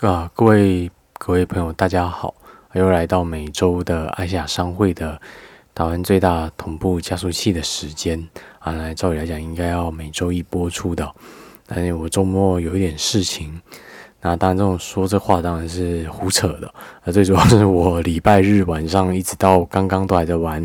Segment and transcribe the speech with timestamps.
[0.00, 2.34] 啊，各位各位朋友，大家好！
[2.72, 5.20] 又来到每周的爱夏商会的
[5.74, 8.26] 台湾最大同步加速器的时间
[8.60, 8.72] 啊。
[8.72, 11.06] 来，照理来讲，应该要每周一播出的，
[11.66, 13.60] 但是我周末有一点事情。
[14.22, 16.74] 那当然，这种说这话当然是胡扯的。
[17.04, 20.64] 啊，最主要是我礼拜日晚上一直到刚刚都还在玩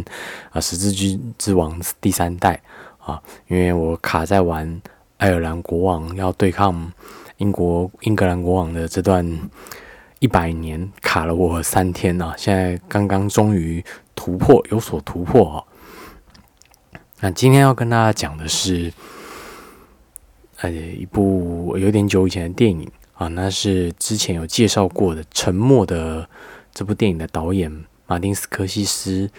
[0.51, 2.61] 啊《十字军之王》第三代
[2.99, 4.81] 啊，因为我卡在玩
[5.17, 6.89] 爱尔兰国王要对抗。
[7.37, 9.49] 英国英格兰国王的这段
[10.19, 12.33] 一百年卡了我三天啊！
[12.37, 13.83] 现在刚刚终于
[14.15, 15.63] 突破，有所突破啊！
[17.19, 18.91] 那今天要跟大家讲的是，
[20.61, 26.27] 呃，一部有点久以前的电影啊，那是之前有介绍过的《沉默》的
[26.73, 29.29] 这部电影的导演马丁斯科西斯。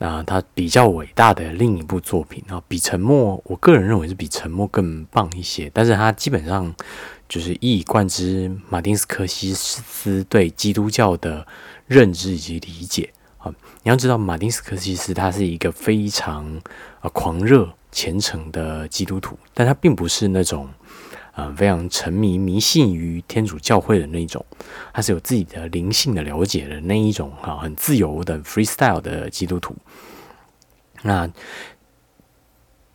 [0.00, 6.74] 那他比较伟大的另一部作品啊，比《沉默》，我个人认为是比《沉默》更棒一些，但是他基本上。
[7.28, 11.46] 就是一以贯之，马丁斯科西斯对基督教的
[11.86, 13.52] 认知以及理解啊。
[13.82, 16.60] 你要知道，马丁斯科西斯他是一个非常
[17.00, 20.68] 啊狂热虔诚的基督徒，但他并不是那种
[21.32, 24.44] 啊非常沉迷迷信于天主教会的那种，
[24.92, 29.76] 他是有自己的灵性的了解的那一种哈，很自由的 freestyle 的基督徒。
[31.02, 31.30] 那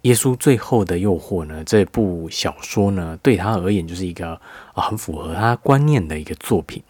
[0.03, 1.63] 耶稣最后的诱惑呢？
[1.63, 4.33] 这部小说呢，对他而言就是一个
[4.73, 6.83] 啊很符合他观念的一个作品。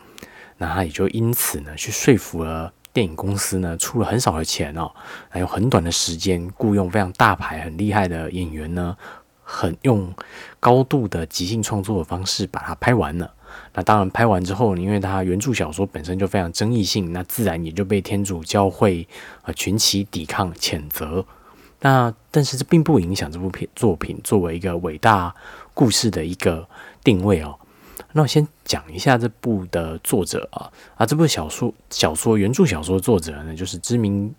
[0.58, 4.92] 那他也就因此呢，去说服了电影公司呢，出了很少的钱哦，
[5.30, 8.97] 还有很短的时间，雇佣非常大牌、很厉害的演员呢，
[9.44, 10.11] 很用
[10.59, 13.31] 高度的即兴创作的方式把它拍完了。
[13.75, 19.08] 那当然拍完之后，因为他原著小说本身就非常争议性，那自然也就被天主教会
[19.44, 21.23] 啊群起抵抗、谴责。
[21.86, 25.36] 那但是这并不影响这部片作品作为一个伟大
[25.73, 26.66] 故事的一个
[27.03, 27.53] 定位哦。
[28.14, 34.33] 那我先讲一下这部的作者啊啊，这部小说小说原著小说作者呢，就是知名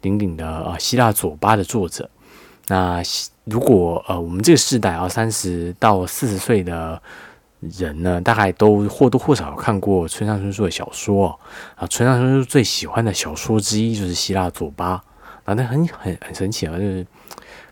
[0.00, 2.08] 鼎鼎的啊希腊左巴的作者。
[2.68, 3.02] 那
[3.42, 7.02] 如果呃我们这个世代啊三十到四十岁的
[7.60, 11.36] 人呢，大概都或多或少看过村上春树的小说
[11.74, 11.86] 啊。
[11.88, 15.02] 村上春树最喜欢的小说之一就是希腊左巴。
[15.44, 17.06] 啊，那很很很神奇啊，就是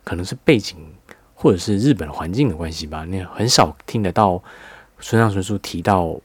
[0.05, 0.77] 可能是背景
[1.35, 3.05] 或者是日本环境的关系吧。
[3.05, 4.43] 那很少听得到
[5.01, 6.07] 村上春树提到《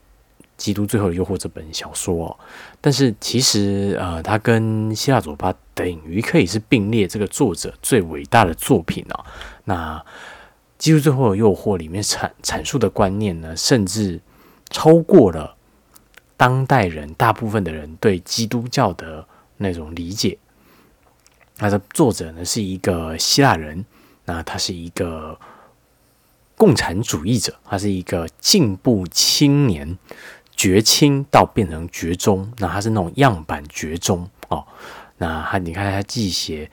[0.56, 2.38] 基督最后的诱惑》这本小说，哦
[2.80, 9.24] 但是其实呃，他跟希腊左巴等于可以是并列这个作者最伟大的作品哦。
[9.64, 9.98] 那
[10.76, 14.20] 《基督最后的诱惑》里面阐阐述的观念呢，甚至
[14.70, 15.56] 超过了
[16.36, 19.26] 当代人大部分的人对基督教的
[19.56, 20.38] 那种理解。
[21.58, 23.84] 那这作者呢是一个希腊人，
[24.24, 25.38] 那他是一个
[26.56, 29.98] 共产主义者，他是一个进步青年，
[30.54, 34.64] 绝青到变成绝中，那他是那种样板绝中哦。
[35.16, 36.70] 那他你看他既写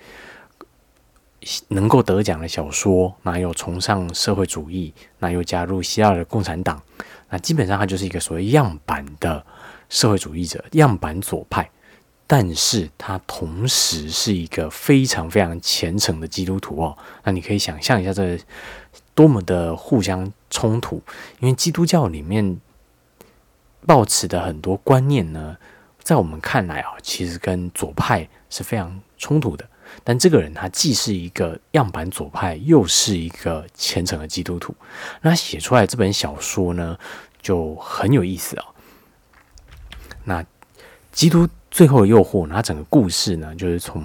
[1.70, 6.82] 能够得奖的小说，那又崇尚社会主义，那又加入希腊的共产党，
[7.30, 9.44] 那基本上他就是一个所谓样板的
[9.90, 11.70] 社会主义者，样板左派。
[12.28, 16.98] 但是他同时是一个非常非常虔诚的基督徒哦。
[17.24, 18.40] 那你可以想象一下，这
[19.14, 21.02] 多么的互相冲突。
[21.40, 22.60] 因为基督教里面
[23.86, 25.56] 抱持的很多观念呢，
[26.02, 29.68] 在我们看来啊，其实跟左派是非常冲突的。
[30.04, 34.76] 但这个人他既是一个样板左派，又是一个虔诚的基督徒。
[35.22, 36.98] 那写出来这本小说呢，
[37.40, 38.66] 就很有意思哦。
[40.24, 40.44] 那
[41.16, 41.50] 基督。
[41.72, 44.02] 最后的诱惑，那整个故事呢，就是从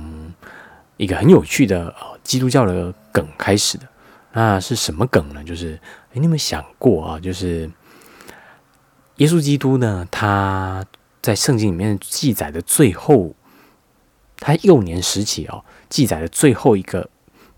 [0.97, 3.87] 一个很有趣的呃基督教的梗开始的。
[4.33, 5.45] 那是什么梗呢？
[5.45, 5.79] 就是
[6.09, 7.21] 哎，你有没有想过啊？
[7.21, 7.71] 就是
[9.19, 10.85] 耶稣基督呢，他
[11.23, 13.33] 在圣经里面记载的最后，
[14.39, 17.09] 他幼年时期哦，记载的最后一个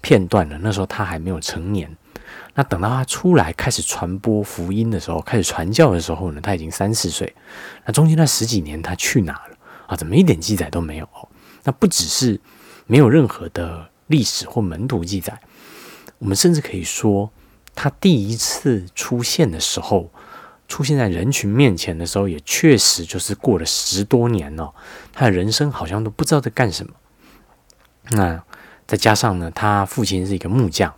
[0.03, 1.97] 片段呢，那时候他还没有成年。
[2.55, 7.35] 那等到他出来开始传播福音的时候，开始传教的时候呢，他已经三十岁。
[7.87, 9.52] 那中间那十几年，他去哪了？
[9.87, 11.09] 啊，怎么一点记载都没有？
[11.65, 12.41] 那不只是
[12.87, 15.41] 没有任何的历史或门徒记载，
[16.19, 17.31] 我们甚至可以说，
[17.75, 20.11] 他第一次出现的时候，
[20.67, 24.75] 出现在人群面前的时候，也确实就是过了十多年了。
[25.13, 26.93] 他的人生好像都不知道在干什么。
[28.11, 28.43] 那
[28.87, 30.93] 再加上呢，他父亲是一个木匠，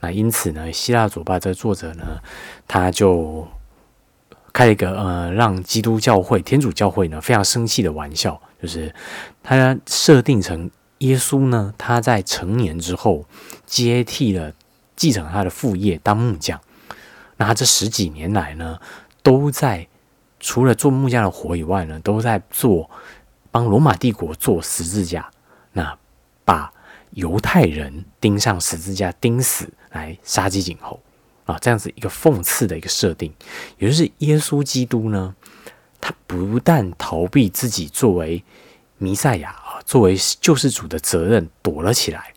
[0.00, 2.20] 那因此呢，希腊左巴这个作者呢，
[2.68, 3.48] 他就。
[4.52, 8.94] 开了一个呃，让基督教会、天主教会呢非常生气的玩笑，就是
[9.42, 13.24] 他设定成耶稣呢，他在成年之后
[13.66, 14.52] 接替了
[14.94, 16.60] 继承他的父业当木匠，
[17.36, 18.78] 那他这十几年来呢，
[19.22, 19.88] 都在
[20.38, 22.90] 除了做木匠的活以外呢，都在做
[23.50, 25.30] 帮罗马帝国做十字架，
[25.72, 25.96] 那
[26.44, 26.72] 把
[27.12, 31.00] 犹太人钉上十字架钉死来杀鸡儆猴。
[31.52, 33.32] 啊，这样子一个讽刺的一个设定，
[33.78, 35.34] 也就是耶稣基督呢，
[36.00, 38.42] 他不但逃避自己作为
[38.98, 42.32] 弥赛亚啊，作为救世主的责任躲了起来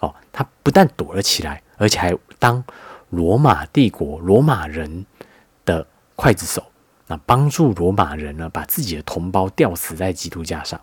[0.00, 2.62] 哦，他不但躲了起来，而且还当
[3.10, 5.06] 罗马帝国罗马人
[5.64, 5.86] 的
[6.16, 6.62] 刽子手。
[7.08, 10.80] 那帮助罗马人呢，把自己的同胞吊死在基督架上。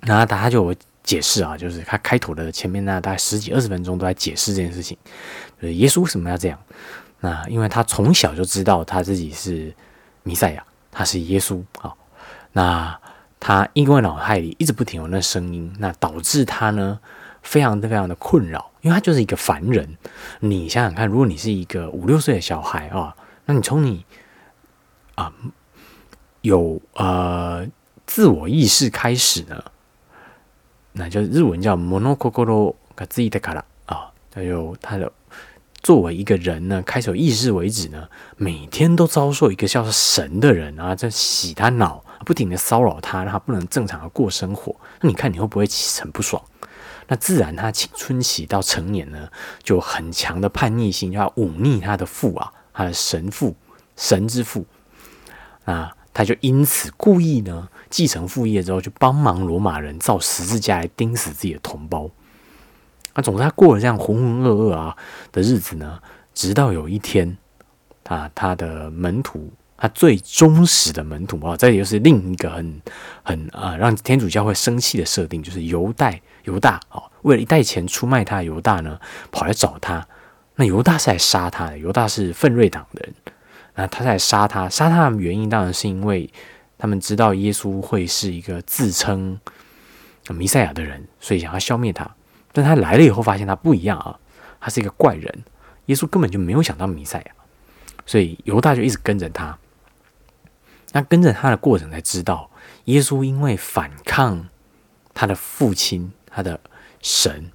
[0.00, 0.74] 那他就
[1.06, 4.98] 解释啊，就是他开头的前面那大概十几二十分钟都在解释这件事情，
[5.62, 6.58] 就是耶稣为什么要这样？
[7.20, 9.72] 那因为他从小就知道他自己是
[10.22, 11.94] 弥赛亚，他是耶稣啊。
[12.52, 13.00] 那
[13.38, 16.98] 他因为脑海里一直不停有那声音，那导致他呢
[17.42, 19.96] 非常的非常的困扰，因为他就是一个凡人。
[20.40, 23.14] 你想想看，如果你是一个五六岁的小孩啊，
[23.44, 24.04] 那你从你
[25.14, 25.32] 啊，
[26.40, 27.66] 有呃
[28.06, 29.64] 自我意识开始呢，
[30.98, 35.12] 那就日文叫 monokokoro gazui de kara 啊，还有他的
[35.82, 38.08] 作为一个人呢，开始有意识为止呢，
[38.38, 44.74] 每天都遭受一个叫神的人啊，在洗他脑，不停的骚扰他，让他不能正常的过生活。
[45.02, 45.66] 那你看你会不会
[46.00, 46.42] 很不爽？
[47.08, 49.28] 那自然他青春期到成年呢，
[49.62, 53.54] 就很强的叛逆性，要忤逆他的父啊，他的神父，
[53.96, 54.64] 神之父。
[55.66, 62.10] 啊他就因此故意呢继承父业之后，就帮忙罗马人造十字架来钉死自己的同胞。
[63.14, 64.96] 那总之他过了这样浑浑噩噩啊
[65.32, 65.98] 的日子呢，
[66.34, 67.36] 直到有一天，
[68.04, 72.82] 啊，他的门徒，他最忠实的门徒啊，这又是另一个很
[73.22, 79.00] 很啊让天主教会生气的设定，就是犹大犹大啊，为了一袋钱出卖他，犹大呢
[79.32, 80.06] 跑来找他，
[80.56, 83.14] 那犹大是来杀他的，犹大是奋锐党的人。
[83.76, 86.30] 那他在杀他，杀他的原因当然是因为
[86.78, 89.40] 他们知道耶稣会是一个自称
[90.28, 92.08] 弥赛亚的人，所以想要消灭他。
[92.52, 94.18] 但他来了以后，发现他不一样啊，
[94.60, 95.44] 他是一个怪人。
[95.86, 97.32] 耶稣根本就没有想到弥赛亚，
[98.04, 99.56] 所以犹大就一直跟着他。
[100.92, 102.50] 那跟着他的过程才知道，
[102.86, 104.48] 耶稣因为反抗
[105.14, 106.58] 他的父亲、他的
[107.00, 107.52] 神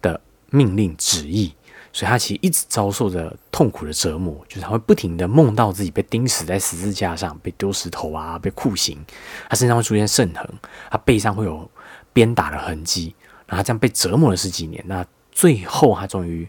[0.00, 0.20] 的
[0.50, 1.54] 命令旨意。
[1.96, 9.02] 所以他其实一直遭受着痛苦的折磨，就是他会不停的梦到自己被钉死在十字架上，被丢石头啊，被酷刑，
[9.48, 10.46] 他身上会出现圣痕，
[10.90, 11.70] 他背上会有
[12.12, 13.14] 鞭打的痕迹，
[13.46, 15.02] 然后这样被折磨了十几年，那
[15.32, 16.46] 最后他终于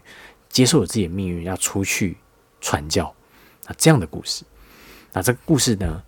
[0.50, 2.18] 接受了自己的命运，要出去
[2.60, 3.10] 传教，
[3.66, 4.44] 那这样的故事，
[5.14, 6.02] 那这个故事呢，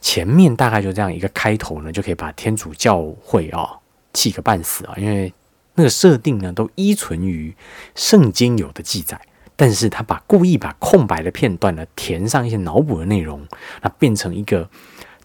[0.00, 3.78] 前面大概就这样一个开头呢，就可以把天主教会啊
[4.14, 5.30] 气个半死啊，因为。
[5.74, 7.54] 那个设定呢，都依存于
[7.94, 9.20] 圣经有的记载，
[9.56, 13.46] 但是他把故意把空白的片段呢填上一些脑补的内容，
[13.80, 14.68] 那变成一个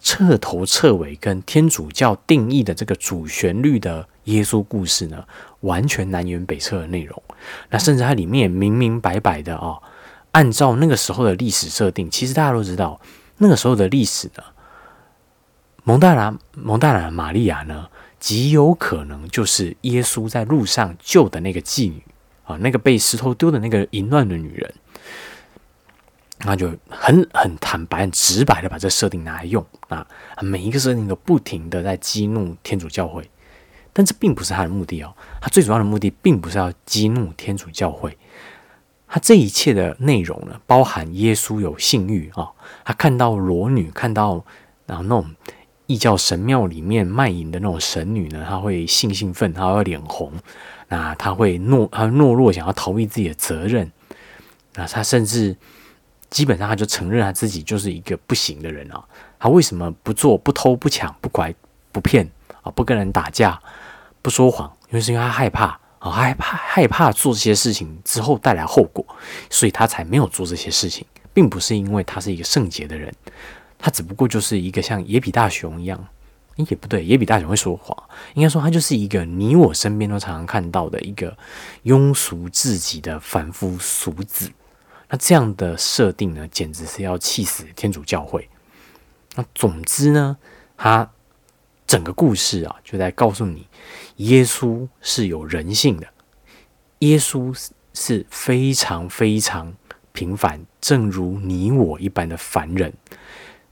[0.00, 5.22] 彻头彻尾跟天主教定义的这个主旋律的耶稣故事呢，
[5.60, 7.22] 完全南辕北辙的内容。
[7.68, 9.76] 那甚至它里面明明白白的啊，
[10.32, 12.98] 按照那个时候的历史设定，其实大家都知道，
[13.36, 14.42] 那个时候的历史呢，
[15.84, 17.88] 蒙大拿蒙大拿玛利亚呢。
[18.20, 22.02] 极有可能就是耶稣在路上救的那个妓女
[22.44, 24.74] 啊，那个被石头丢的那个淫乱的女人，
[26.40, 30.06] 那就很很坦白、很直白的把这设定拿来用啊，
[30.40, 33.30] 每一个设定都不停的在激怒天主教会，
[33.92, 38.18] 但这并不是他的目的哦，他最主要的目的并不是要激怒天主教会，
[39.06, 42.50] 他这一切的内容呢，包含耶稣有性欲啊，
[42.84, 44.44] 他看到裸女，看到
[44.86, 45.30] 然后那种。
[45.88, 50.30] 异教神庙里面卖淫的那种神女呢，她会性兴奋，她会脸红，
[50.88, 53.90] 那她会懦，她懦弱，想要逃避自己的责任。
[54.74, 55.56] 那她甚至
[56.28, 59.02] 基本上，她就承认她自己就是一个不行的人啊。
[59.38, 61.54] 她为什么不做、不偷、不抢、不拐、
[61.90, 62.30] 不骗
[62.62, 62.70] 啊？
[62.70, 63.58] 不跟人打架、
[64.20, 64.70] 不说谎？
[64.90, 69.02] 因为是因为她害怕啊，害怕害怕做这些事情之后带来后果，
[69.48, 73.10] 所以她才没有做这些事情，并不是因为她是一个圣洁的人。
[73.78, 76.08] 他只不过就是一个像野比大雄一样，
[76.56, 77.96] 也不对，野比大雄会说谎。
[78.34, 81.36] 应该说，他就是一个你我身边都常常看到的一个
[81.84, 84.50] 庸俗至极的凡夫俗子。
[85.08, 88.48] 那这样的设定呢，简直是要气死天主教会。
[89.36, 90.36] 那总之呢，
[90.76, 91.08] 他
[91.86, 93.66] 整个故事啊，就在告诉你，
[94.16, 96.06] 耶稣是有人性的，
[96.98, 97.56] 耶稣
[97.94, 99.72] 是非常非常
[100.12, 102.92] 平凡，正如你我一般的凡人。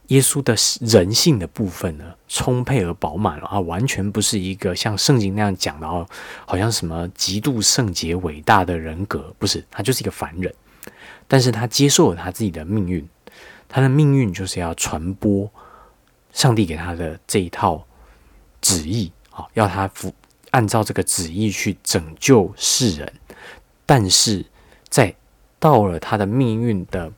[0.09, 6.07] 耶稣的人性的部分呢，充沛而饱满了啊，完全不是一个像圣经那样讲的哦，
[6.47, 10.55] 好像什么极度圣洁伟大的人格，不是，他就是一个凡人，
[11.27, 13.09] 但是他接受了他自己的命运，
[13.69, 15.51] 他的命运就是要传播
[16.33, 17.85] 上帝给他的这一套
[18.61, 20.15] 旨意啊，要他服
[20.51, 23.13] 按照这个旨意去拯救世人。
[23.85, 24.45] 但是
[24.89, 25.15] 在
[25.59, 27.13] 到了他的命运的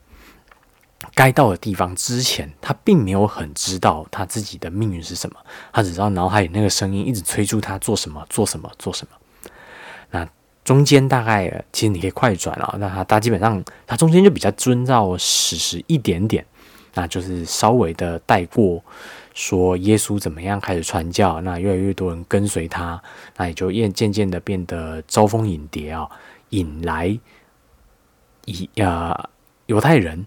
[1.15, 5.39] 该到的地方之前，他并没有很知道他自己的命运是什么，
[5.71, 9.51] 他只知道脑海里那个声音一直催促他做什么，做什么，做什么。
[10.11, 10.27] 那
[10.65, 16.45] 中间大概其实你可以快转啊，那他他基本上他中间就比较遵照史实一点点，
[16.93, 18.83] 那就是稍微的带过
[19.33, 23.01] 说耶稣怎么样开始传教，那越来越多人跟随他，
[23.37, 26.09] 那也就渐渐渐的变得招蜂引蝶啊，
[26.49, 27.17] 引来
[28.45, 29.29] 以啊
[29.67, 30.25] 犹太人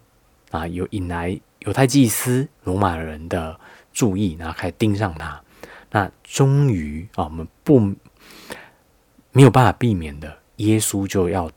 [0.53, 3.59] 啊有引来犹太祭司罗马人的
[3.93, 5.43] 注意，然后开始盯上他，
[5.91, 7.93] 那终于啊我们不。
[9.35, 11.51] 没有办法避免的，耶稣就要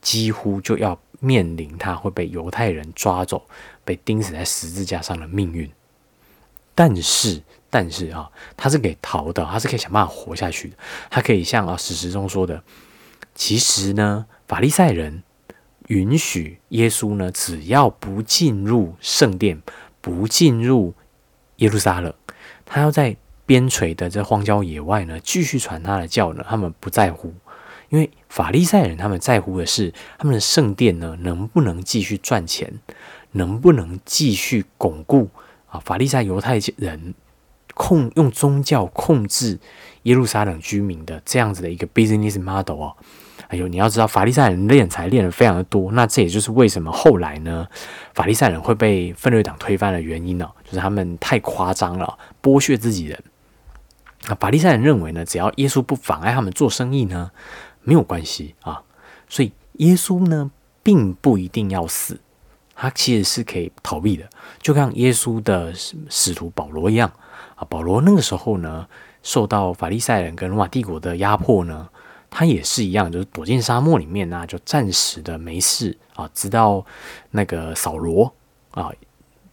[0.00, 3.46] 几乎就要面临他会被犹太人抓走、
[3.84, 5.70] 被钉死在十字架上的命运。
[6.74, 7.40] 但是，
[7.70, 10.76] 但是啊，他是可以逃的，他是可以想办法活下去的。
[11.08, 12.60] 他可以像啊史实中说的，
[13.36, 15.22] 其实呢，法利赛人
[15.90, 19.62] 允许耶稣呢，只要不进入圣殿，
[20.00, 20.94] 不进入
[21.56, 22.12] 耶路撒冷，
[22.64, 23.16] 他要在。
[23.46, 27.34] 边陲的这荒郊野外呢，继续传他的教呢，他们不在乎，
[27.88, 32.72] 因为法利赛人他们在乎的是他们的圣殿呢能不能继续赚钱，
[33.32, 35.30] 能不能继续巩固
[35.68, 35.80] 啊？
[35.80, 37.12] 法利赛犹太人
[37.74, 39.58] 控用宗教控制
[40.04, 42.96] 耶路撒冷居民的这样子的一个 business model 哦。
[43.50, 47.66] 哎呦，你要知道法利赛人敛财练的非常的多，那这也就是为什么后来呢，
[48.14, 53.20] 法利赛人会被分裂党推翻的原因呢，就是他们太夸张了，剥削自己人。
[54.28, 57.32] 那法利赛人认为呢，只要耶稣不妨碍他们做生意呢，
[57.82, 58.82] 没有关系啊。
[59.28, 60.52] 所以耶稣呢，
[60.84, 62.20] 并不一定要死，
[62.76, 64.30] 他其实是可以逃避的，
[64.60, 67.10] 就像耶稣的使徒保罗一样
[67.56, 67.66] 啊。
[67.68, 68.86] 保罗那个时候呢，
[69.24, 71.88] 受到法利赛人跟罗马帝国的压迫呢，
[72.30, 76.30] 他也是一样，就是躲进沙漠里面呢，就暂时的没事啊。
[76.32, 76.86] 直到
[77.32, 78.32] 那个扫罗
[78.70, 78.90] 啊，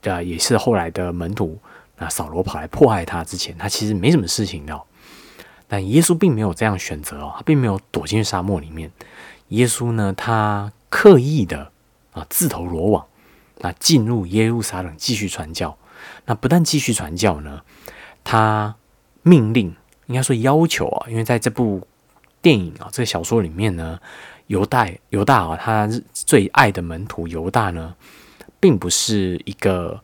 [0.02, 1.58] 呃，也是后来的门徒。
[1.98, 4.80] 那扫罗跑来迫害他之前，他其实没什么事情的。
[5.68, 8.92] 但耶稣并没有这样选择哦，他并没有躲进沙漠里面。
[9.50, 11.72] 耶稣呢，他刻意的
[12.12, 13.06] 啊自投罗网，
[13.58, 15.76] 那进入耶路撒冷继续传教。
[16.26, 17.62] 那不但继续传教呢，
[18.24, 18.76] 他
[19.24, 21.86] 命令，应该说要求啊，因为在这部
[22.42, 24.00] 电影啊，这个小说里面呢，
[24.48, 27.96] 犹大犹大啊，他最爱的门徒犹大呢，
[28.60, 30.02] 并不是一个。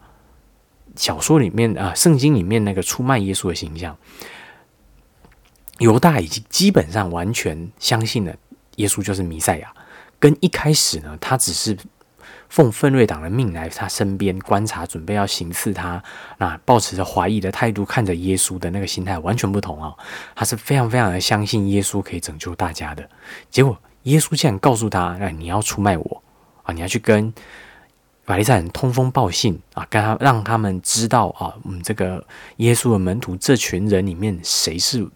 [0.95, 3.97] 小说里面啊，圣经里面那个出卖耶稣的形象，
[5.79, 8.35] 犹大已经基本上完全相信了
[8.75, 9.73] 耶稣就是弥赛亚。
[10.19, 11.75] 跟一开始呢，他只是
[12.53, 16.03] 奉奋锐党的命来他身边观察，准备要行刺他，
[16.37, 19.91] 那抱持着怀疑的态度看着耶稣的那个心态完全不同啊！
[20.35, 23.09] 他是非常非常的相信耶稣可以拯救大家的。
[23.49, 26.23] 结果耶稣竟然告诉他：“那，你要出卖我
[26.61, 26.71] 啊！
[26.71, 27.33] 你要去跟。”
[28.23, 32.23] 法利赛人通风报信啊，跟他让他们知道啊，我们这个
[32.57, 35.09] 耶稣的门徒这群人里面谁是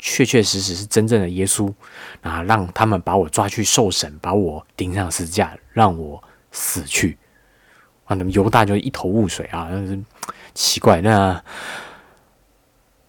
[0.00, 1.72] 确确实实是真正的耶稣
[2.20, 6.20] 啊，让他们把我抓去受审，把我钉上十字架，让我
[6.52, 7.18] 死去
[8.04, 8.14] 啊。
[8.14, 10.00] 那么犹大就一头雾水啊，是
[10.54, 11.00] 奇怪。
[11.00, 11.42] 那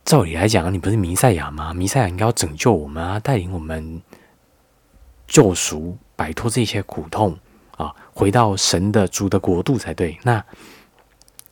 [0.05, 1.74] 照理来讲，你不是弥赛亚吗？
[1.74, 4.01] 弥赛亚应该要拯救我们啊，带领我们
[5.27, 7.38] 救赎，摆脱这些苦痛。
[7.77, 10.19] 啊，回到神的主的国度才对。
[10.21, 10.45] 那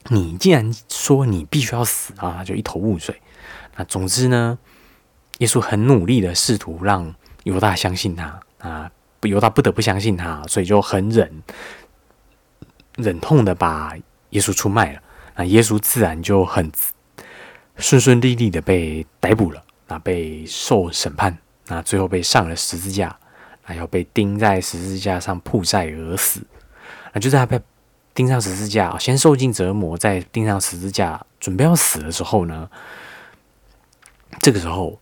[0.10, 3.20] 你既然说你必须要死啊，就一头雾水。
[3.76, 4.60] 那总之呢，
[5.40, 7.16] 耶稣很努力的试图让
[7.46, 8.92] 犹大相信他啊，
[9.22, 11.42] 犹大不得不相信他，所以就很忍
[13.02, 13.96] 忍痛的把
[14.30, 15.02] 耶稣出卖了。
[15.36, 16.72] 那耶稣自然就很
[17.78, 21.38] 顺顺利利的被逮捕了，那被受审判，
[21.68, 23.16] 那最后被上了十字架。
[23.62, 26.42] 还要被钉在十字架上曝晒而死，
[27.14, 27.62] 那就在他被
[28.16, 32.68] 钉上十字架，先受尽折磨，再钉上十字架，准备要死的时候呢，
[34.42, 35.00] 这个时候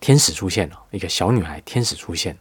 [0.00, 2.38] 天使出现了，一个小女孩，天使出现。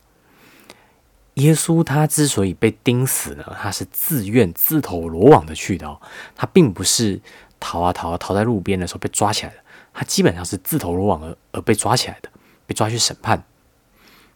[1.41, 5.99] 耶稣他之所以被钉死呢，他是自愿自投罗网的去的哦，
[6.35, 7.19] 他并不是
[7.59, 9.57] 逃啊逃啊逃在路边的时候被抓起来的，
[9.93, 12.29] 他基本上是自投罗网而而被抓起来的，
[12.65, 13.43] 被抓去审判。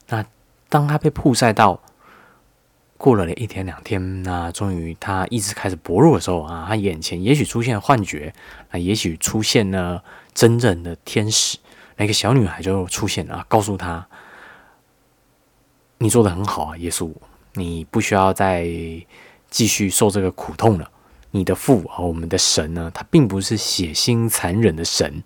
[0.08, 0.24] 那
[0.70, 1.82] 当他被曝晒到
[2.98, 8.34] 过了一天两天，那终于他意志开始薄弱的时候啊，他眼前也许出现幻觉，
[8.70, 11.58] 啊，也许出现了真正的天使，
[11.98, 14.08] 那个小女孩就出现了，告诉他
[15.98, 17.12] ：“你做的很好啊，耶稣，
[17.54, 18.66] 你不需要再
[19.50, 20.90] 继续受这个苦痛了。
[21.32, 25.24] 你的父啊，我们的神呢，他并不是血腥残忍的神，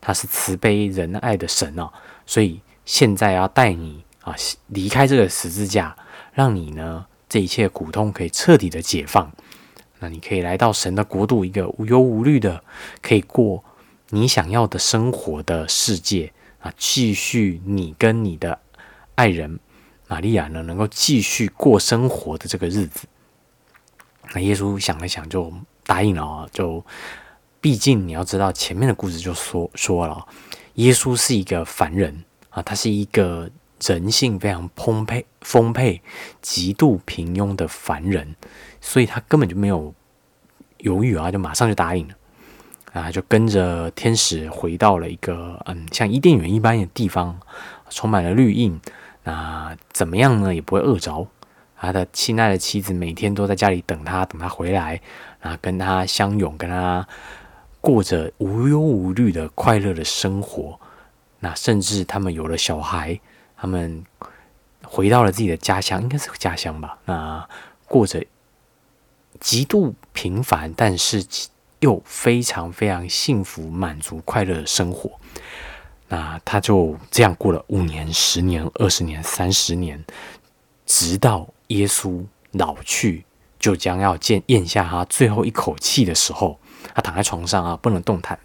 [0.00, 1.92] 他是慈悲仁爱的神啊。
[2.26, 4.34] 所以现在要带你啊
[4.68, 5.96] 离开这个十字架，
[6.32, 9.30] 让你呢这一切苦痛可以彻底的解放。
[10.00, 12.62] 那你可以来到神的国度，一个无忧无虑的，
[13.00, 13.62] 可以过
[14.10, 18.58] 你想要的生活的世界啊，继续你跟你的
[19.14, 19.60] 爱人
[20.14, 23.08] 玛利亚呢，能够继续过生活的这个日子。
[24.32, 25.52] 那耶稣想了想，就
[25.84, 26.46] 答应了啊。
[26.52, 26.86] 就
[27.60, 30.24] 毕竟你要知道，前面的故事就说说了，
[30.74, 36.00] 耶稣是一个凡人啊，他是一个人性非常丰沛、丰沛、
[36.40, 38.36] 极度平庸的凡人，
[38.80, 39.92] 所以他根本就没有
[40.78, 42.14] 犹豫啊，就马上就答应了
[42.92, 47.40] 啊，就跟着天使回到了一个嗯，像伊甸园一般的地方，
[47.90, 48.80] 充满了绿荫。
[49.24, 50.54] 那怎么样呢？
[50.54, 51.26] 也不会饿着。
[51.76, 55.00] 他的亲爱的妻子每天都在家里等他，等他回来，
[55.40, 57.06] 啊，跟他相拥，跟他
[57.80, 60.80] 过着无忧无虑的快乐的生活。
[61.40, 63.20] 那甚至他们有了小孩，
[63.56, 64.02] 他们
[64.82, 66.96] 回到了自己的家乡，应该是家乡吧？
[67.04, 67.46] 那
[67.86, 68.24] 过着
[69.40, 71.22] 极度平凡，但是
[71.80, 75.10] 又非常非常幸福、满足、快乐的生活。
[76.14, 80.04] 那他就这样过了五年、十年、二十年、三十年，
[80.86, 81.48] 直到。
[81.68, 83.24] 耶稣老去，
[83.58, 86.58] 就将要见咽下他最后一口气的时候，
[86.94, 88.38] 他躺在床上啊，不能动弹。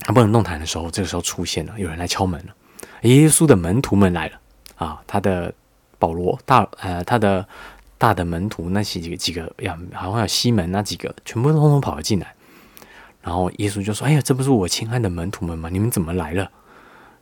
[0.00, 2.54] 他不能动弹的时候，这个时候出现了，有人来敲门了。
[3.02, 4.38] 耶稣的门徒们来了
[4.76, 5.52] 啊，他的
[5.98, 7.48] 保罗大呃，他的
[7.96, 12.34] 大的门徒那些几个几个呀，好像有西门那几个，全部通通跑了进来。
[13.26, 15.68] 然后耶稣就说：“哎呀，这不是我亲爱的门徒们吗？
[15.68, 16.48] 你们怎么来了？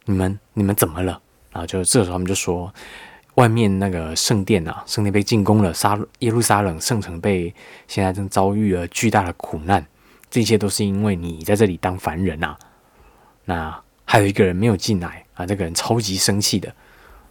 [0.05, 1.19] 你们你们怎么了？”
[1.51, 2.71] 然后就这时候，他们就说。
[3.35, 7.53] 外面那个圣殿啊，圣殿被进攻了，沙耶路撒冷圣城被
[7.89, 9.85] 现在正遭遇了巨大的苦难，
[10.31, 12.57] 这些都是因为你在这里当凡人呐。
[13.45, 16.73] 那还有一个人没有进来啊，这个人超级生气的，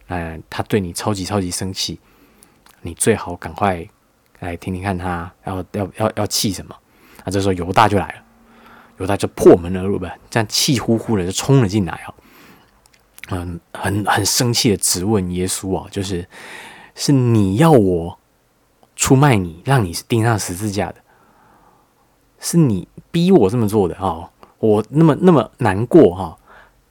[0.08, 1.98] 嗯，他对你超级超级生气，
[2.82, 3.88] 你最好赶快
[4.40, 6.76] 来听听看他要要要要气什么。
[7.24, 8.23] 啊，这时候犹大就来了，
[8.98, 12.14] 犹大就破门而入呗，这样气呼呼的就冲了进来啊。
[13.30, 16.28] 嗯，很很生气的质问耶稣啊，就是
[16.96, 18.20] 是你要我
[18.96, 20.96] 出卖你，让你钉上十字架的，
[22.40, 24.30] 是你逼我这么做的啊！
[24.60, 26.38] 我那么那么难过哈，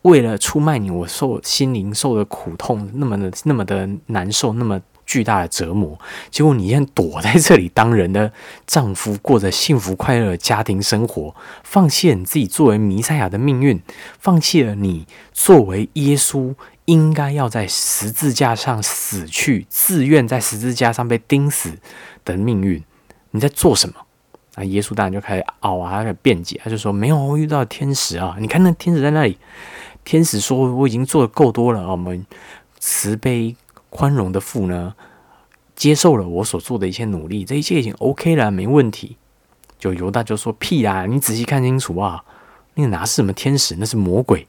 [0.03, 4.81] 为了出卖你，我受心灵受的苦痛，那么的那么的难受，那么。
[5.05, 5.99] 巨大的折磨，
[6.31, 8.33] 结果你现在躲在这里当人的
[8.67, 11.35] 丈夫，过着幸福快乐的家庭生活，
[11.65, 13.81] 放弃了你自己作为弥赛亚的命运，
[14.19, 16.55] 放弃了你作为耶稣
[16.87, 21.73] 应该要在十字架上死去，自愿在十字架上被钉死
[22.25, 22.83] 的命运，
[23.33, 23.95] 你在做什么？
[24.55, 28.37] 啊，耶稣当然就开始嗷啊，开始辩解，他就说：“没有，我遇到天使啊！
[28.39, 29.39] 你看那天使在那里，
[30.05, 32.27] 天使说我已经做的够多了啊，我们
[32.79, 33.57] 慈悲。”
[33.95, 34.95] 宽容的父呢，
[35.77, 39.19] 接受了我所做的一切努力，这一切已经 OK 了，没问题。
[39.79, 41.05] 就犹大就说：“屁啊！
[41.05, 42.25] 你仔细看清楚啊，
[42.75, 44.49] 那个哪是什么天使，那是魔鬼。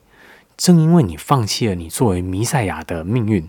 [0.56, 3.46] 正因为你放弃了你作为弥赛亚的命运，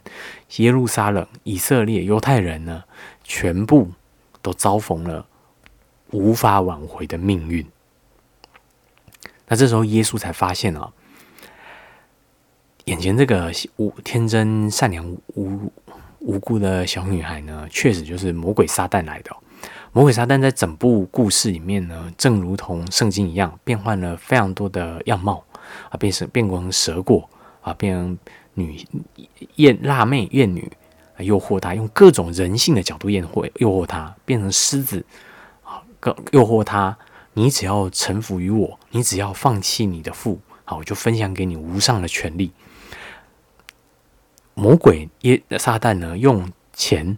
[0.58, 2.84] 耶路撒冷、以色列、犹太人呢，
[3.24, 3.92] 全部
[4.42, 5.28] 都遭逢了
[6.12, 7.66] 无法挽回的命运。
[9.48, 10.92] 那这时候耶稣才发现啊，
[12.86, 15.06] 眼前这个无天真、善良、
[15.36, 15.72] 无。”
[16.26, 19.32] 无辜的小女孩呢，确实就是魔鬼撒旦来的。
[19.94, 25.44] 魔鬼撒旦在整部故事里面呢，正如同圣经一样，变换了非常多的样貌
[25.90, 27.30] 啊，变成变成蛇过
[27.62, 28.18] 啊，变成
[28.56, 28.84] 女
[29.56, 30.70] 艳辣妹艳女，
[31.20, 35.06] 诱惑她，用各种人性的角度诱惑诱惑她，变成狮子
[35.64, 35.82] 啊，
[36.32, 36.98] 诱惑她。
[37.34, 42.52] 你只要臣服于我，你只要放弃你的父，好，我就分享给你无上的权利。
[44.56, 47.18] 魔鬼耶撒旦呢，用钱、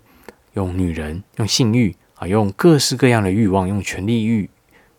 [0.54, 4.50] 用女人、用性欲啊，用各式各样的欲望、用权力欲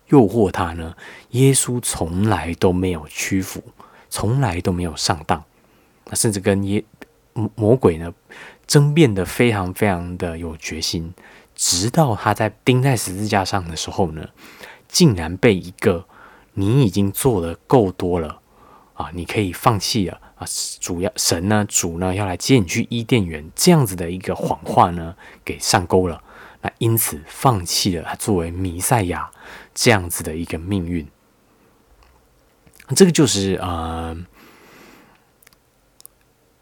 [0.07, 0.95] 诱惑他呢。
[1.31, 3.63] 耶稣从来都没有屈服，
[4.09, 5.45] 从来都没有上当，
[6.07, 6.85] 那甚至跟耶
[7.57, 8.15] 魔鬼呢
[8.67, 11.13] 争辩的非常非常的有决心，
[11.57, 14.29] 直到他在钉在十字架上的时候呢，
[14.87, 16.07] 竟然被一个
[16.55, 18.41] 你已经做的够多了
[18.95, 20.21] 啊，你可以放弃了。
[20.39, 20.47] 啊，
[20.81, 26.23] 主要神呢，主呢要来接你去伊甸园，这样子的一个谎话呢，给上钩了。
[26.61, 29.31] 那因此放弃了他作为弥赛亚
[29.75, 31.07] 这样子的一个命运。
[32.97, 34.17] 这个就是呃，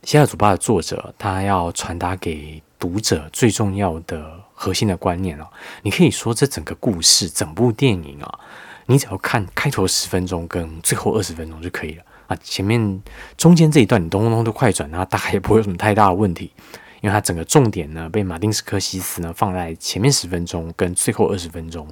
[0.02, 5.48] 现在主爸的作者他要传达给读者最重要的核心的观念哦。
[5.82, 8.40] 你可以说这整个故事、整部电影啊，
[8.86, 12.36] 你只要看开头十分钟跟最后二十分钟就可以了啊。
[12.42, 13.02] 前面
[13.36, 16.52] 中间这一段你咚咚咚都快转，然后大概也不会有什么太大的问题，
[17.00, 21.88] 因为它整个重点呢 被马丁斯科西斯呢放在前面十分钟跟最后二十分钟，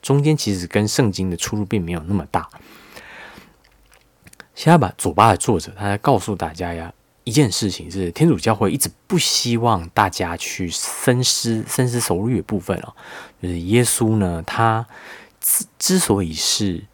[0.00, 2.48] 中间其实跟圣经的出入并没有那么大。
[4.54, 6.92] 现在把左巴的作者他在告诉大家呀。
[7.24, 12.94] 一件事情是天主教会一直不希望大家去深思、深思熟虑的部分啊，
[13.42, 14.86] 就是耶稣呢，他
[15.38, 16.86] 之之所以是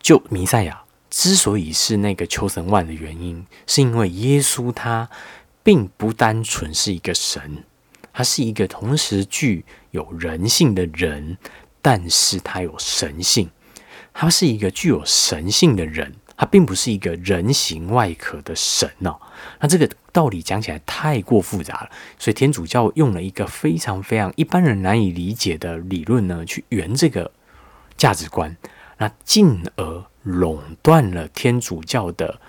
[0.00, 5.08] 就弥赛亚，之所以是那个求神万的原因，是因为耶稣他
[5.62, 7.64] 并不单纯是一个神，
[8.12, 11.38] 他是一个同时具有人性的人，
[11.80, 13.50] 但是他有神性，
[14.12, 16.14] 他是一个具有神性的人。
[16.40, 19.18] 他并不是一个人形外壳的神哦，
[19.58, 27.32] 那这个道理讲起来太过复杂了，所以天主教用了一个非常非常一般人难以理解的理论呢，去圆这个
[27.96, 28.56] 价值观，
[28.98, 32.40] 那进而垄断了天主教的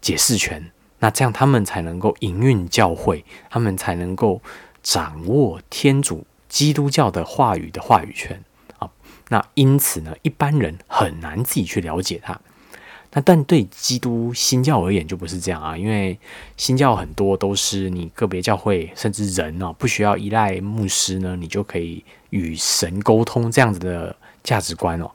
[0.00, 4.40] 解释权，那这样他们才能够营运教会，他们才能够
[4.82, 8.42] 掌握天主基督教的话语的话语权
[8.78, 8.90] 啊，
[9.28, 12.40] 那因此呢，一般人很难自己去了解它。
[13.12, 16.18] 那但对基督新教而言就不是这样啊，因为
[16.58, 24.14] 新教很多都是你个别教会甚至人哦，不需要依赖牧师呢，你就可以与神沟通这样子的
[24.44, 25.10] 价值观哦。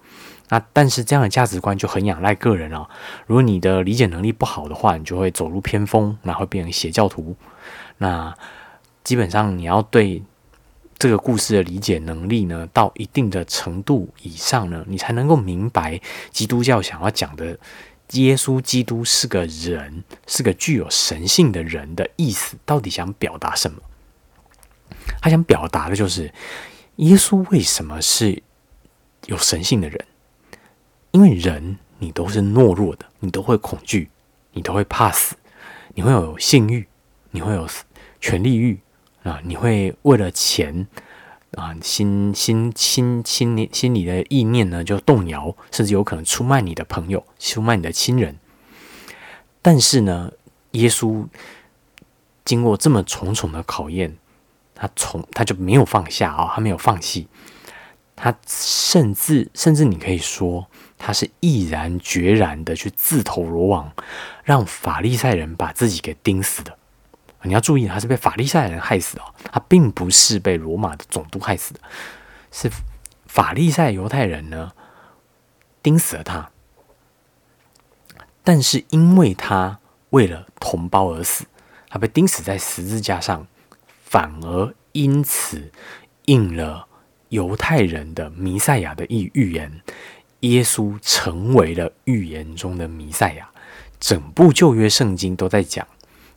[0.49, 2.87] 那但是这样的价值观就很仰赖个人哦。
[3.27, 7.35] 如果你的理解能力不好的话，你就会走入偏锋，然后变成邪教徒。
[7.97, 8.35] 那
[9.03, 10.23] 基本上你要对。
[10.99, 17.59] 这个故事的理解能力呢，到一定的程度以上呢，你才能够明白基督教想要讲的
[18.11, 23.81] 耶稣基督是个人，是个具有神性的人的意思，到底想表达什么？
[25.19, 26.31] 他想表达的就是
[26.97, 28.41] 耶稣为什么是
[29.25, 30.05] 有神性的人？
[31.13, 34.09] 因为人你都是懦弱的，你都会恐惧，
[34.51, 35.35] 你都会怕死，
[35.93, 36.87] 你会有性欲，
[37.31, 37.67] 你会有
[38.19, 38.79] 权力欲。
[39.23, 40.85] 啊，你会为了钱
[41.51, 48.37] 啊，心心心心里心里的意念呢就动摇，甚至有可能出卖你的朋友，出卖你的亲人。
[49.61, 50.31] 但是呢，
[50.71, 51.25] 耶稣
[52.43, 54.17] 经过这么重重的考验，
[54.75, 57.29] 他从他就没有放下啊，他没有放弃，
[58.17, 60.67] 他甚至甚至你可以说，
[61.05, 63.91] 他是毅然决然的去自投罗网，
[64.45, 66.77] 让法利赛人把自己给钉死的。
[67.41, 71.81] 你要注意，他是被法利赛人害死的，他并不是被罗马的总督害死的，
[72.53, 72.71] 是
[73.27, 74.71] 法利赛犹太人呢
[75.81, 76.49] 钉死了他。
[78.41, 79.79] 但是因为他
[80.11, 81.43] 为了同胞而死，
[81.89, 83.45] 他被钉死在十字架上，
[84.05, 85.69] 反而因此
[86.25, 86.87] 应了
[87.27, 89.81] 犹太人的弥赛亚的预预言，
[90.43, 93.49] 耶稣成为了预言中的弥赛亚。
[93.99, 95.87] 整部旧约圣经都在讲。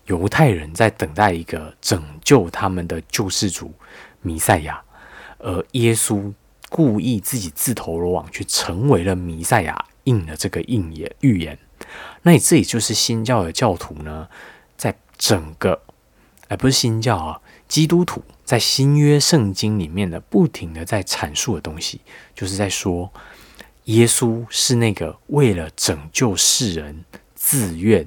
[0.07, 3.75] 犹太人在等待一个拯救他们的救世主
[4.23, 4.81] 弥赛亚，
[5.39, 6.33] 而耶稣
[6.69, 11.59] 故意自己自投罗网，去成为了弥赛亚，应了这个应言预言。
[12.23, 14.29] 那这也就是新教的教徒呢，
[14.77, 15.83] 在整个，
[16.47, 22.01] 而不是新教啊，基督徒在新约圣经里面的，不停的在阐述的东西，
[22.33, 23.13] 就是在说，
[23.87, 28.07] 耶稣是那个为了拯救世人自愿。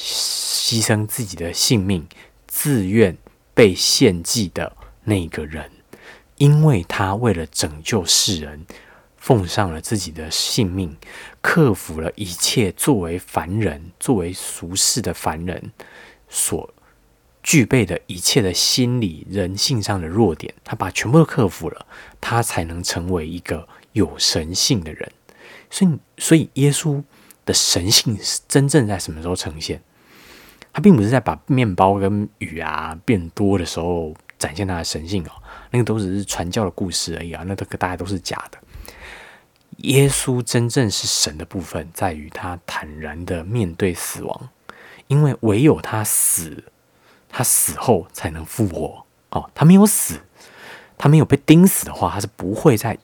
[0.00, 2.06] 牺牲自己的性命，
[2.46, 3.18] 自愿
[3.52, 5.68] 被献祭的那个人，
[6.36, 8.64] 因为他为了拯救世人，
[9.16, 10.96] 奉上了自己的性命，
[11.40, 15.72] 克服了一切作为凡人、作为俗世的凡人
[16.28, 16.72] 所
[17.42, 21.86] 具备的一切的心理、人性上的弱点，他把全部都克服了，
[22.20, 25.10] 他才能成为一个有神性的人。
[25.70, 27.02] 所以，所以耶稣
[27.44, 29.80] 的神性是真正在什么时候呈现？
[30.72, 35.32] 他并不是在把面包跟鱼啊变多的时候展现他的神性哦，
[35.70, 38.58] 那个都只是传教的故事而已啊，那都大家都是假的。
[39.78, 44.48] 耶稣真正是神的部分，在于他坦然的面对死亡，
[45.06, 46.64] 因为唯有他死，
[47.28, 49.50] 他死后才能复活哦。
[49.54, 50.20] 他没有死，
[50.96, 52.98] 他没有被钉死的话，他是不会在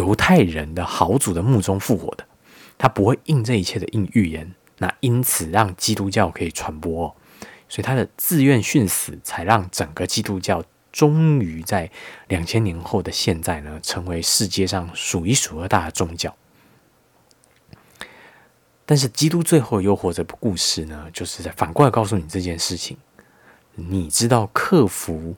[0.00, 2.24] 犹太人的豪主的墓中复活的，
[2.78, 4.54] 他不会应这一切的应预言。
[4.78, 7.14] 那因此让基督教可以传播，
[7.68, 11.90] 所以他的自愿殉死，才让整个基督教终于在
[12.28, 16.34] 两千年后的现在呢，成为世界上数一数二大的宗教。
[18.86, 22.96] 但是基督最后又活着故事呢，就是在反过来告诉你这件事情：
[23.74, 25.36] 你知道克服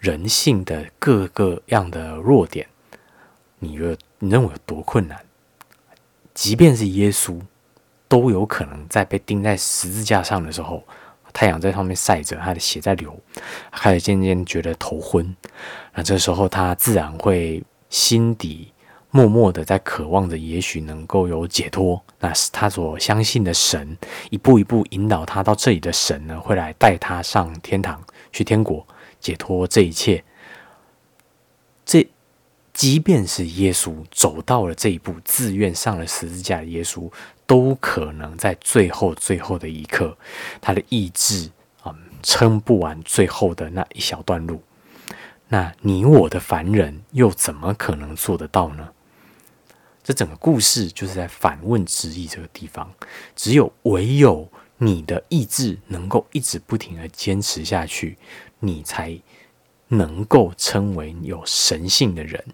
[0.00, 2.66] 人性的各个样的弱点，
[3.62, 5.16] 你觉得你认为有多困难？
[6.34, 7.40] 即便是耶稣，
[8.08, 10.82] 都有可能在被钉在十字架上的时候，
[11.32, 13.16] 太阳在上面晒着，他的血在流，
[13.70, 15.36] 开始渐渐觉得头昏。
[15.94, 18.72] 那这时候他自然会心底
[19.12, 22.02] 默默的在渴望着，也许能够有解脱。
[22.18, 23.96] 那是他所相信的神，
[24.30, 28.84] 一步一步引导他到这里的神呢，会来带他上天堂，去天国。
[29.20, 30.24] 解脱这一切，
[31.84, 32.04] 这
[32.72, 37.10] 即便是耶稣走到了这一步，自愿上了十字架的耶稣，
[37.46, 40.16] 都可能在最后最后的一刻，
[40.60, 41.50] 他的意志
[41.82, 44.62] 啊撑不完最后的那一小段路。
[45.48, 48.90] 那你我的凡人又怎么可能做得到呢？
[50.02, 52.90] 这整个故事就是在反问之意这个地方，
[53.36, 58.16] 只有唯有你的意志能够一直不停的坚持下去。
[58.64, 59.20] 你才
[59.88, 62.44] 能够称为有神性的人。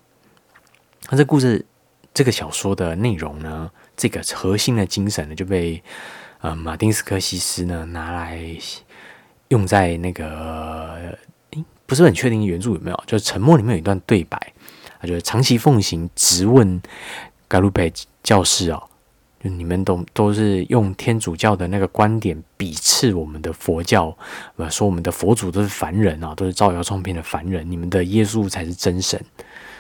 [1.11, 1.65] 那这故事、
[2.13, 3.71] 这个小说的内容呢？
[3.97, 5.83] 这个核心的精神呢，就被
[6.41, 8.39] 呃马丁斯科西斯呢拿来
[9.49, 11.19] 用在那个，
[11.87, 13.05] 不是很确定原著有没有？
[13.07, 14.37] 就是《沉默》里面有一段对白，
[15.01, 16.81] 啊，就是长期奉行直问
[17.49, 17.93] 盖鲁佩
[18.23, 18.83] 教士哦。
[19.43, 24.17] 就你们都都是用天主教的那个观点鄙视我们的佛教，
[24.57, 29.19] 呃，说我们的佛祖都是凡人啊，都是造谣创骗的凡人，你们的耶稣才是真神。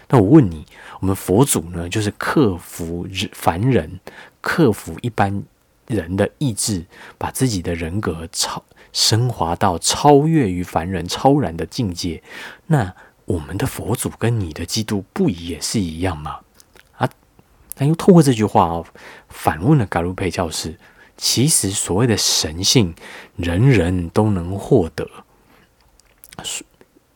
[0.08, 0.64] 那我问你，
[1.00, 4.00] 我们佛祖呢，就是克服凡人，
[4.40, 5.42] 克服一般
[5.86, 6.86] 人的意志，
[7.18, 12.22] 把自己的人格超升华到超越于凡人、超然的境界。
[12.66, 12.94] 那
[13.26, 16.40] 我们的佛祖跟你的基督不也是一样吗？
[16.96, 17.08] 啊
[17.74, 18.86] 但又透过这句话哦，
[19.28, 20.78] 反问了嘎鲁佩教士：
[21.16, 22.94] 其实所谓的神性，
[23.36, 25.06] 人人都能获得。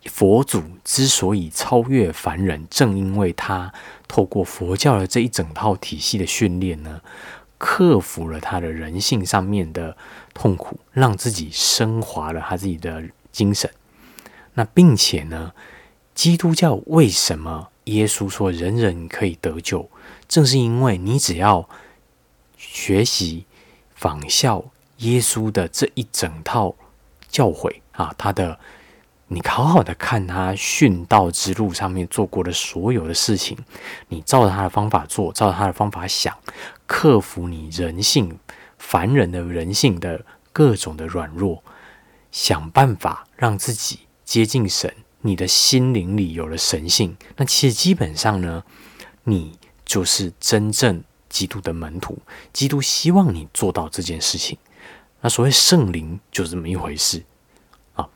[0.06, 3.72] 佛祖之所以超越凡人，正因为他
[4.08, 7.00] 透过佛教的这一整套体系的训练呢，
[7.58, 9.96] 克服了他的人性上面的
[10.34, 13.70] 痛苦，让自己升华了他自己的精神。
[14.54, 15.52] 那并且呢，
[16.14, 19.88] 基督教为什么耶稣说人人可以得救？
[20.28, 21.68] 正是因为你只要
[22.56, 23.46] 学习
[23.94, 24.64] 仿效
[24.98, 26.74] 耶稣的这一整套
[27.28, 28.58] 教诲啊，他的
[29.32, 33.56] 你好好的看他殉道之路上面做过的所有的事情，
[34.08, 36.36] 你照着他的方法做，照着他的方法想，
[36.86, 38.38] 克服你人性
[38.78, 41.64] 凡人的人性的各种的软弱，
[42.30, 48.62] 想办法让自己接近神，你的心灵里有了神性，那其实基本上呢，
[49.24, 49.58] 你。
[49.84, 52.16] 就是真正基督的门徒，
[52.52, 54.56] 基督希望你做到这件事情。
[55.20, 57.22] 那所谓圣灵就是这么一回事
[57.94, 58.08] 啊。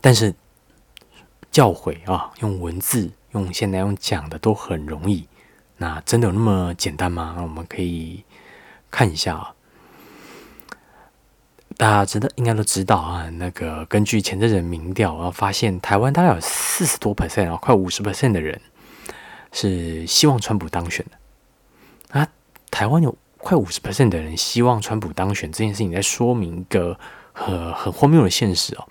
[0.00, 0.34] 但是
[1.50, 5.26] 教诲啊，用文字、用现在用讲的都很容易。
[5.76, 7.34] 那真的有那么简单吗？
[7.36, 8.24] 那我们可以
[8.90, 9.54] 看一下啊。
[11.76, 13.28] 大家知道应该都知道啊。
[13.30, 18.60] 那个根据前阵子民调，然后发现台湾大概有四十多 percent 啊，快五十 percent 的人。
[19.50, 22.28] 是希望川普当选的，啊，
[22.70, 27.00] 台湾有快五十 percent 的人希望川普当选，这件事情在说明一个
[27.32, 28.86] 很很荒谬的现实哦。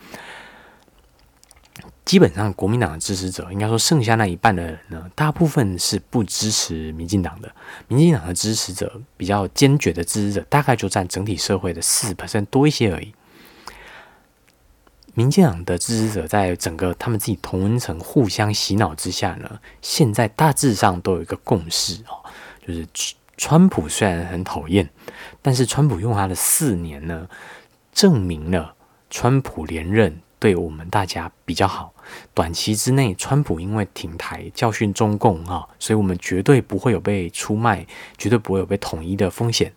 [2.08, 7.52] 基本上，国民党的支持者，应该说剩下那一半的人呢，大部分是不支持民进党的。
[7.90, 13.14] 民进党的支持者比较坚决的支持者，大概就占整体社会的四百分多一些而已。
[15.16, 22.24] 民进党的支持者在整个他们自己同温层互相洗脑之下呢，现在大致上都有一个共识哦，
[22.66, 22.88] 就是
[23.36, 24.90] 川普虽然很讨厌，
[25.42, 27.28] 但是川普用他的四年呢，
[27.92, 28.76] 证明了
[29.10, 31.94] 川普连任对我们大家比较好。
[32.34, 37.86] 短期之内，川普因为挺台教训中共啊，所以我们绝对不会有被出卖，
[38.18, 39.74] 绝对不会有被统一的风险。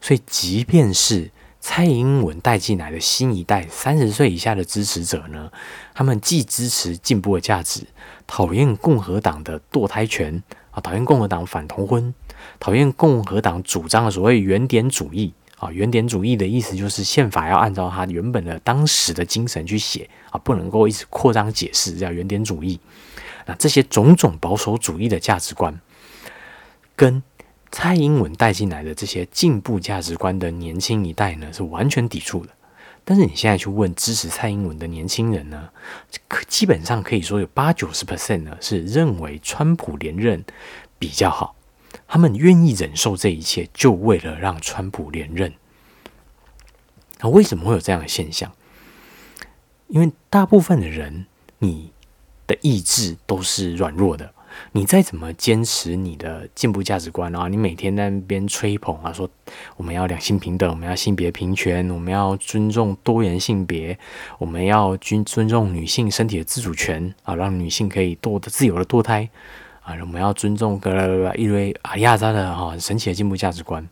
[0.00, 5.50] 所以，即便是蔡英文带进来的新一代三十岁以下的支持者呢，
[5.92, 7.82] 他们既支持进步的价值，
[8.26, 12.14] 讨厌共和党的堕胎权啊，讨厌共和党反同婚，
[12.58, 22.80] 讨厌共和党主张的所谓原点主义啊，原点主义的意思就是宪法要按照它原本的当时的精神去写啊，不能够一直扩张解释，叫原点主义。
[23.46, 25.80] 那这些种种保守主义的价值观，
[26.96, 27.22] 跟。
[27.72, 32.50] 蔡英文带进来的这些进步价值观的年轻一代呢，是完全抵触的。
[33.04, 35.68] 但是你现在去问支持蔡英文的年轻人呢，
[36.26, 40.44] 可基本上可以说有八九十 percent 呢是认为川普连任
[40.98, 41.54] 比较好，
[42.06, 45.52] 他们愿意忍受这一切，就为了让川普连任。
[47.20, 48.52] 那为什么会有这样的现象？
[49.88, 51.26] 因为大部分的人，
[51.58, 51.92] 你
[52.46, 54.32] 的意志都是软弱的。
[54.72, 59.30] 你再怎么坚持你的进步价值观啊，你每天在那边吹捧啊，说
[59.76, 63.96] 我们要两性平等，我们要性别平权，我们要尊重多元性别，
[64.38, 69.30] 我们要尊尊重女性身体的自主权啊，让女性可以堕的自由的堕胎
[70.00, 73.88] 我们要尊重个一堆阿亚扎的哈神奇的进步价值观，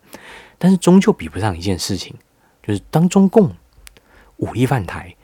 [0.57, 2.15] 但是终究比不上一件事情，
[2.63, 3.55] 就是当中共
[4.37, 5.15] 武力犯台，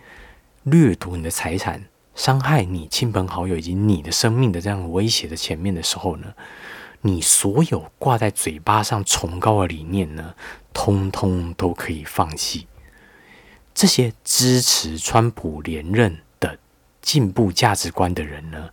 [0.64, 1.84] 掠夺你的财产。
[2.16, 6.34] 伤害你亲朋好友以及你的生命的这样威胁的前面的时候呢，
[7.02, 10.34] 你所有挂在嘴巴上崇高的理念呢，
[10.74, 12.68] 通通都可以放弃。
[13.74, 16.58] 这些支持川普连任的
[17.02, 18.70] 进步价值观的人呢，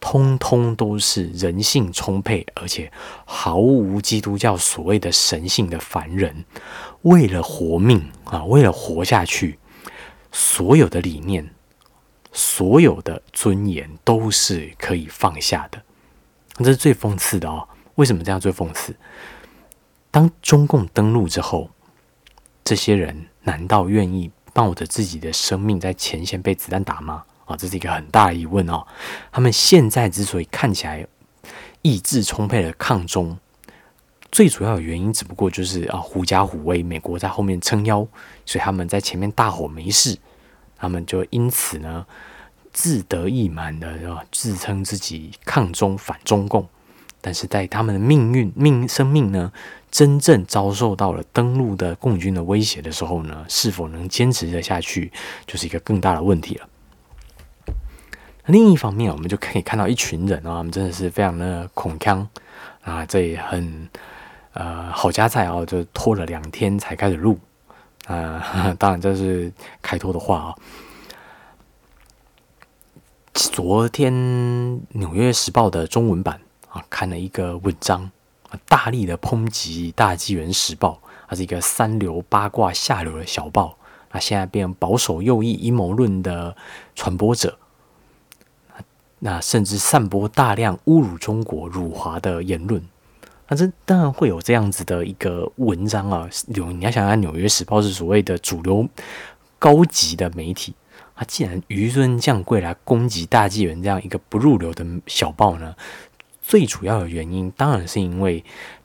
[0.00, 2.90] 通通都是人性充沛而且
[3.24, 6.44] 毫无基督教所谓的神性的凡人，
[7.02, 9.58] 为了活命啊，为了活下去，
[10.32, 11.50] 所有的理念。
[12.30, 15.82] 所有的尊严都是可以放下的，
[16.58, 17.66] 这是最讽刺的哦。
[17.94, 18.94] 为什么这样最讽刺？
[20.10, 21.70] 当中共登陆之后，
[22.62, 27.24] 这些人难道愿意冒着自己的生命在前线被子弹打吗？
[27.48, 28.86] 啊，这是一个很大的疑问哦。
[29.32, 31.04] 他们现在之所以看起来
[31.82, 33.36] 意志充沛的抗中，
[34.30, 38.06] 最主要的原因只不过就是啊，狐假虎威，美国在后面撑腰，
[38.44, 40.16] 所以他们在前面大吼没事。
[40.76, 42.06] 他们就因此呢，
[42.72, 46.68] 自得意满的啊自称自己抗中反中共，
[47.20, 49.50] 但是在他们的命运命生命呢，
[49.90, 55.10] 真正遭受到了登陆的共军的威胁的时候呢，是否能坚持的下去，
[55.46, 56.68] 就是一个更大的问题了。
[58.48, 62.26] 另一方面，我们就可以看到一群人啊，他们真的是非常的恐慌
[62.82, 63.88] 啊，这也很
[64.54, 67.38] 呃好加菜啊，就拖了两天才开始录。
[68.06, 70.54] 啊， 当然这是开脱的话啊。
[73.34, 74.10] 昨天
[74.92, 78.10] 《纽约时报》的中文版啊，看了一个文章，
[78.66, 83.76] 大力的抨击《大纪元时报》，它是一个三流八卦下流的小报，
[84.12, 86.56] 那现在变保守右翼阴谋论的
[86.94, 87.57] 传播者，
[89.20, 92.82] 那甚至散播大量侮辱中国、辱华的言论。
[93.48, 98.86] 那这当然会有这样子的一个文章啊，有你要想想，《纽约时报》是所谓的主流
[99.58, 100.74] 高级的媒体，
[101.16, 105.74] 它既然纡尊降贵来攻击大纪元这样一个不入流的小报呢，
[106.42, 108.44] 最主要的原因当然是因为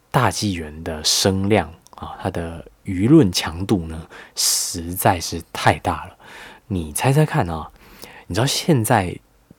[0.10, 6.16] 大纪元的声量啊，它的舆论强度呢实在是太大了。
[6.68, 7.70] 你猜猜看啊，
[8.28, 9.14] 你知道现在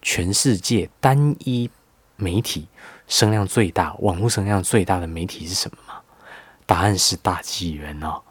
[0.05, 1.69] 全世界单一
[2.15, 2.69] 媒体？
[3.09, 6.01] 声量最大、网络声量最大的媒体是什么吗？
[6.65, 8.23] 答案是大纪元哦，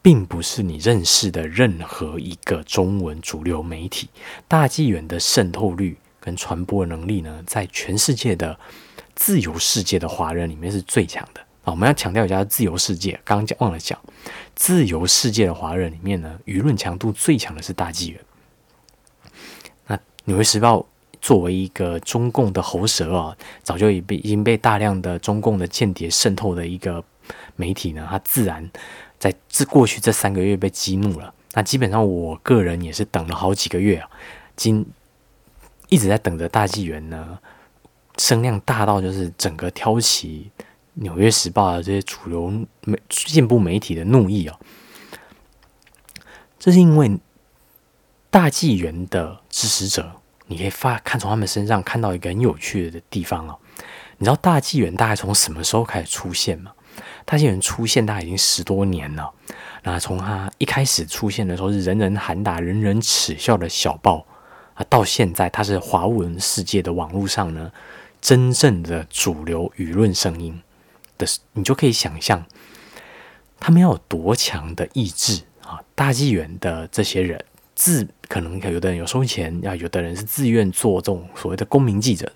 [0.00, 4.08] 并不是你认识的任何一个中文主流媒体。
[4.48, 8.58] 大纪元的渗透率跟传播能力呢，在全世界的
[9.14, 11.72] 自由世界的华人里面是最强的啊！
[11.72, 13.98] 我们要强调一下，自由世界刚刚讲忘了讲，
[14.54, 18.20] 自由世界的华人里面呢，舆论强度最强的是大纪元。
[19.86, 20.78] 那《纽约时报》。
[21.26, 27.02] 作为一个中共的喉舌啊，早就已被已经被大量的中共的间谍渗透的一个
[27.56, 28.70] 媒体呢，它自然
[29.18, 31.34] 在这过去这三个月被激怒了。
[31.54, 34.08] 那基本上我个人也是等了好几个月啊，
[34.54, 34.86] 今
[35.88, 37.36] 一直在等着大纪元呢，
[38.18, 40.48] 声量大到就是整个挑起
[40.94, 44.56] 《纽约时报》的这些主流媒进步媒体的怒意啊。
[46.56, 47.18] 这是因为
[48.30, 50.20] 大纪元的支持者。
[50.46, 53.58] 你可以发看从他们身上看到一个很有趣的地方哦。
[54.18, 56.72] 你知道大纪元大概从什么时候开始出现吗？
[57.24, 59.30] 大纪元出现大概已经十多年了。
[59.82, 64.26] 那从他一开始出现的时候是人人喊打、人人耻笑的小报
[64.74, 67.70] 啊，到现在它是华文世界的网络上呢
[68.20, 70.62] 真正的主流舆论声音
[71.18, 72.44] 的，你就可以想象
[73.60, 75.80] 他们要有多强的意志啊！
[75.94, 77.44] 大纪元的这些人。
[77.76, 82.32] 自可能有的人有收钱，啊有的人是自愿做这种所谓的公民记者，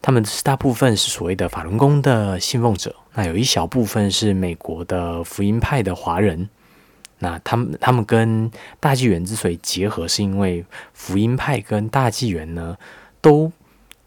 [0.00, 6.48] 他们是大部分是所谓的法轮功的信奉者，那有一小部分是美国的福音派的华人，
[7.18, 10.64] 那他们他们跟大纪元之所以结合，是因为
[10.94, 12.78] 福音派跟大纪元呢
[13.20, 13.52] 都。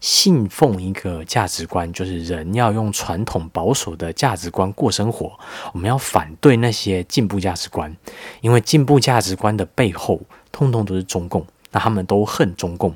[0.02, 5.38] 信奉一个价值观，就是人要用传统保守的价值观过生活。
[5.72, 7.96] 我们要反对那些进步价值观，
[8.40, 11.46] 因为进步价值观的背后，通通都是中共。
[11.70, 12.94] 那他们都恨中共，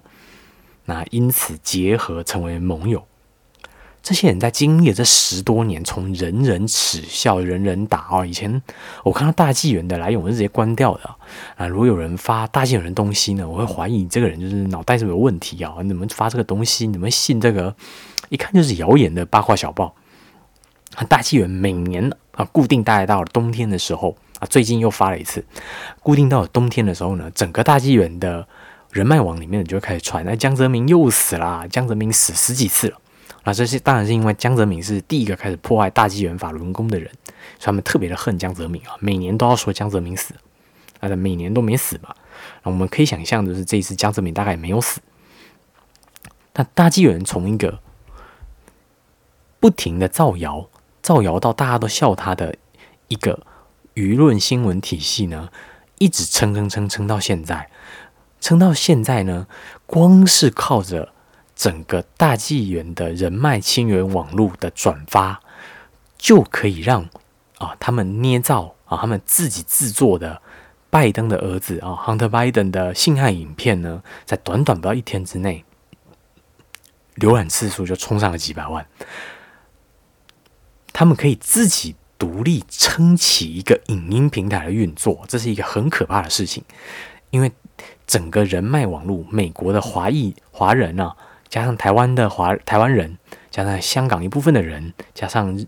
[0.84, 3.02] 那因此结合成为盟友。
[4.06, 8.62] 这些人在经历了这十多年，从人人耻笑、人人打哦，以前
[9.02, 11.16] 我看到大纪元的来源，我是直接关掉的
[11.56, 11.66] 啊。
[11.66, 15.74] 如果有人发大纪元的东西呢，我会怀疑你这个人就是脑袋是有问题啊。
[15.82, 17.74] 你们发这个东西，你们信这个
[18.28, 19.92] 一看就是谣言的八卦小报。
[21.08, 25.44] 大纪元每年啊，固定大概到了冬天的时候啊，最近又发了一次。
[26.04, 28.46] 固定到了冬天的时候呢，整个大纪元的
[28.92, 32.98] 人脉网里面就开始传，那江泽民又死了，江泽民死十几次了。
[33.46, 37.08] 那这是当然是因为江泽民是第一个开始破坏大纪元法轮功的人，
[37.58, 40.34] 所以他们特别的恨江泽民啊，每年都要说江泽民死，
[41.00, 42.14] 啊，每年都没死嘛。
[42.64, 45.00] 那我们可以想象的是，这一次江泽民大概也没有死。
[46.54, 47.78] 那大纪元从一个
[49.60, 50.68] 不停的造谣。
[51.02, 52.56] 造谣到大家都笑他的
[53.06, 53.46] 一个
[53.94, 55.50] 舆论新闻体系呢，
[55.98, 57.70] 一直撑撑撑撑到现在，
[58.40, 59.46] 撑到现在呢，
[59.86, 61.12] 光是靠着
[61.56, 65.40] 整个大纪元的人脉亲缘网络的转发，
[66.16, 67.08] 就可以让
[67.58, 70.40] 啊他们捏造啊他们自己制作的
[70.90, 75.64] 拜登的儿子啊 Hunter Biden 的性爱影片呢，在短短不到一天之内，
[77.16, 78.86] 浏览次数就冲上了几百万。
[80.92, 86.62] 他们可以自己独立撑起一个影音平台的运作，这是一个很可怕的事情。
[87.30, 87.52] 因为
[88.06, 91.14] 整个人脉网络，美国的华裔华人啊，
[91.56, 93.16] 加上台湾的华台湾人，
[93.50, 95.58] 加上香港一部分的人，加上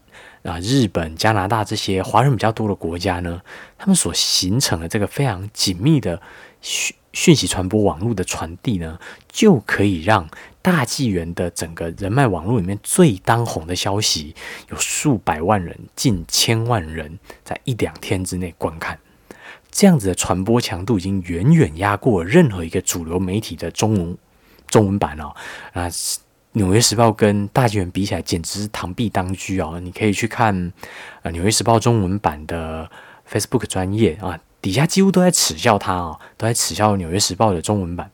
[0.43, 3.41] 啊日本、加拿大这些华人比较多的国家呢，
[3.79, 6.21] 他们所形成的这个非常紧密的
[6.61, 8.99] 讯讯息传播网络的传递呢，
[9.33, 10.29] 就可以让。
[10.61, 14.35] 大纪元的整个人脉网络里面最当红的消息，
[14.69, 18.99] 有数百万人、近千万人在一两天之内观看，
[19.71, 24.19] 这样子的传播强度已经远远压过任何一个主流媒体的中文
[24.69, 25.35] 中文版哦。
[25.73, 25.89] 啊，
[26.53, 29.79] 《纽约时报》跟大纪元比起来，简直是螳臂当车哦。
[29.81, 30.73] 你可以去看
[31.23, 32.91] 呃《纽约时报》中文版的
[33.31, 38.11] Facebook 专业啊，底下几乎都在耻笑他哦，都在耻笑《纽约时报》的中文版。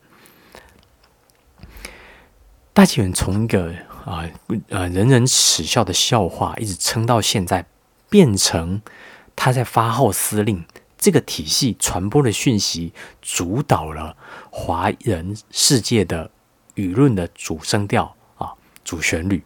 [2.73, 4.29] 大纪元从一个啊
[4.67, 7.65] 呃人人耻笑的笑话，一直撑到现在，
[8.09, 8.81] 变成
[9.33, 10.65] 他在发号司令，
[10.97, 12.91] 这个体系传播的讯息，
[13.21, 14.17] 主导了
[14.51, 16.29] 华人世界的
[16.75, 18.53] 舆论的主声调啊，
[18.83, 19.43] 主旋律。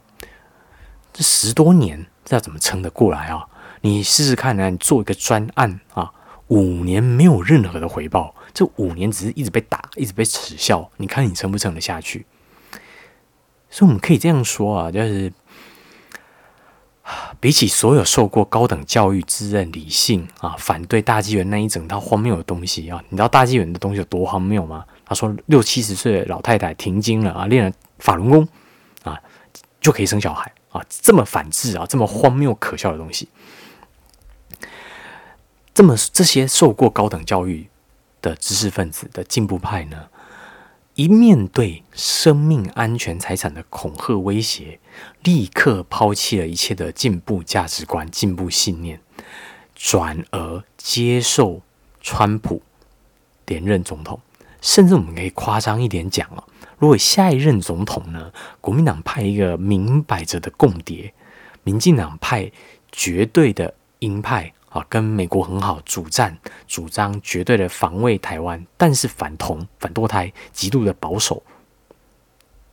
[1.14, 3.48] 这十多年，这要怎么撑得过来啊？
[3.82, 4.70] 你试试看呢？
[4.70, 6.12] 你做一个专案啊，
[6.48, 12.26] 五年没有任何的回报，这五年只是一直被打，一直被耻笑，你看你撑不撑得下去？
[13.70, 15.32] 所以我们可以这样说啊，就是
[17.40, 24.86] 比起所有受过高等教育、自认理性啊、反对大纪元那一整套荒谬的东西啊，你知道大纪元的东西有多荒谬吗？
[25.10, 28.48] 他说六七十岁的老太太停经了啊，练了法轮功
[29.04, 29.20] 啊，
[29.82, 33.28] 就可以生小孩啊，这么反智啊，这么荒谬可笑的东西，
[35.74, 37.68] 这么这些受过高等教育
[38.22, 40.10] 的知识分子的进步派呢？
[40.94, 44.80] 一面对生命安全财产的恐吓威胁，
[45.24, 49.02] 立刻抛弃了一切的进步价值观、进步信念，
[49.74, 51.62] 转而接受
[52.02, 52.62] 川普
[53.46, 54.20] 连任总统。
[54.62, 56.44] 甚至我们可以夸张一点讲哦，
[56.78, 58.32] 如果下一任总统呢，
[58.62, 61.14] 国民党派一个明摆着的共谍，
[61.64, 62.52] 民进党派
[62.92, 64.54] 绝对的鹰派。
[64.70, 66.38] 啊，跟美国很好，主战
[66.68, 71.42] 主张绝对的防卫台湾，但是反同、反堕胎，极度的保守。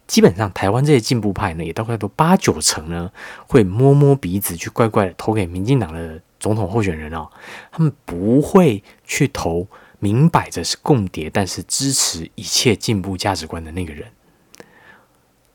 [0.07, 3.11] 基本上，台湾这些进步派呢，也大概都八九成呢，
[3.49, 7.31] 会摸摸鼻子去乖乖的投给民进党的总统候选人哦。
[7.73, 9.67] 他们不会去投
[9.99, 14.09] 明摆着是共谍，但是支持一切进步价值观的那个人。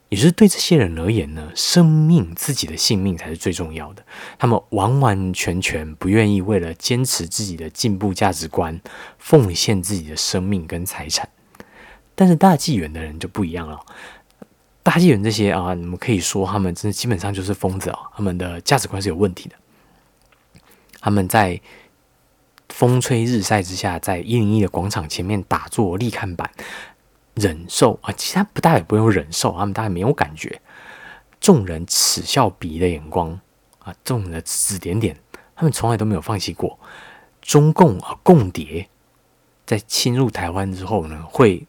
[0.09, 4.03] 也就是对这些人而言呢，生命自己的性命才是最重要的。
[4.37, 8.81] 他们完完全全不愿意为了坚持自己的进步价值观，
[9.17, 11.29] 奉献自己的生命跟财产。
[12.13, 13.79] 但是大纪元的人就不一样了。
[14.83, 19.55] 大纪元这些啊，你们可以说他们真的基本上就是疯子啊，他们的价值观是有问题的。
[20.99, 21.61] 他们在
[22.71, 26.49] 风吹日晒之下，在一零一的广场前面打坐立看板。
[27.35, 30.61] 忍受啊，其他不大也不用忍受，他们大概没有感觉。
[31.39, 33.39] 众人耻笑鄙夷的眼光
[33.79, 35.15] 啊，众人的指指点点，
[35.55, 36.77] 他们从来都没有放弃过。
[37.41, 38.89] 中共啊，共谍
[39.65, 41.65] 在侵入台湾之后呢，会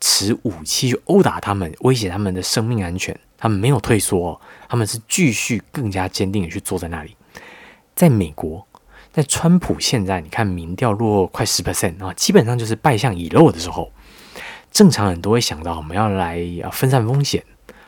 [0.00, 3.18] 持武器去殴打他们，威胁他们的生命安全。
[3.36, 7.14] 他们没有退缩，他们是继续更加坚定的去坐在那里。
[7.94, 8.66] 在美国，
[9.16, 13.90] 在川普现在你看民调落快十 percent 啊，基本上就是败相已露的时候。
[14.70, 17.42] 正常人都会想到，我们要来啊分散风险，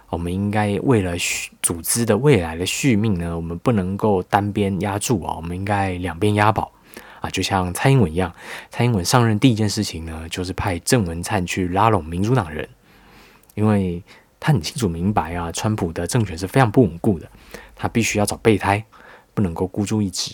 [0.09, 6.73] 我们应该为了续组织的未来的续命呢，我们不能够单边压住啊，我们应该两边押宝
[7.21, 8.35] 啊，就像蔡英文一样，
[8.71, 12.67] 蔡英文上任第一件事情呢，就是派郑文灿去拉拢民主党人，
[13.55, 14.03] 因为
[14.41, 17.31] 他很清楚明白啊，川普的政权是非常不稳固的，
[17.77, 18.83] 他必须要找备胎，
[19.35, 20.33] 不能够孤注一掷。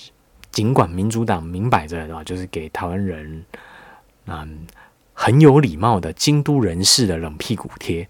[0.55, 3.45] 尽管民主党明摆着啊，就是给台湾人
[4.27, 4.67] 嗯
[5.13, 8.09] 很有礼貌的京都人士的冷屁股贴。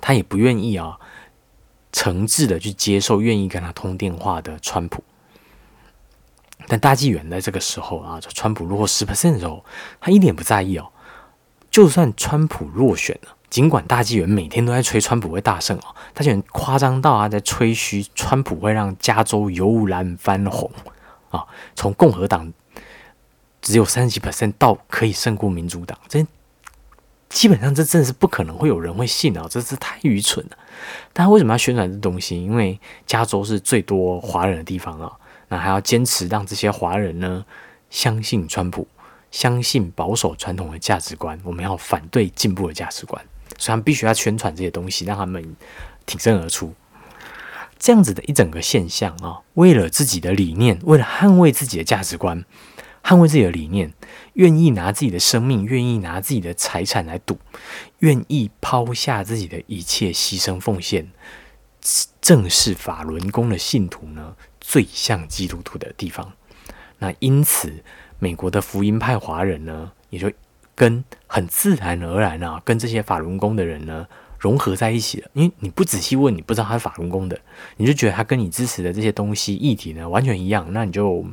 [0.00, 0.98] 他也不愿意啊，
[1.92, 5.04] 诚挚的去接受愿意跟他通电话的川普。
[6.66, 9.64] 但大纪元在这个时候啊，川普落后十 percent 的时候，
[10.00, 10.90] 他一点不在意哦。
[11.70, 20.70] 就算川普落选了，尽管大纪元每天都在吹川普会大胜哦，大纪元夸张到啊，在吹嘘川普会让加州由蓝翻红
[21.30, 22.52] 啊，从共和党
[23.60, 26.26] 只有三十几 percent 到可以胜过民主党，真。
[27.28, 30.56] 基本上这真的是不可能会有人会信啊，这是太愚蠢了。
[31.12, 32.40] 但为什么要宣传这东西？
[32.40, 35.10] 因为加州是最多华人的地方啊，
[35.48, 37.44] 那还要坚持让这些华人呢
[37.90, 38.86] 相信川普，
[39.32, 43.22] 相信保守传统的价值观，我们要反对进步的价值观，
[43.58, 45.56] 所以他们必须要宣传这些东西，让他们
[46.04, 46.74] 挺身而出。
[47.78, 52.44] 这样子的一整个现象啊，为了自己的理念，为了捍卫自己的价值观。
[53.04, 53.92] 捍卫自己的理念，
[54.32, 57.38] 愿意拿自己的生命，愿意拿自己的财产来赌，
[58.00, 61.12] 愿意抛下自己的一切牺牲奉献，
[62.20, 66.32] 正是法轮功的信徒呢最像基督徒的地方。
[66.98, 67.84] 那因此，
[68.18, 70.28] 美国的福音派华人呢，也就
[70.74, 71.04] 跟
[71.36, 74.06] 很自然而然啊，跟这些法轮功的人呢。
[74.38, 77.40] 融合在一起了，因为你不仔细问，你不知道他是法轮功的，
[77.78, 81.24] 你就觉得他跟你支持的这些东西议题呢完全一样，那你就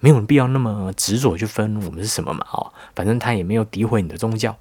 [0.00, 2.46] 没有必要那么执着去分我们是什么嘛？
[2.52, 4.56] 哦，反正他也没有诋毁你的宗教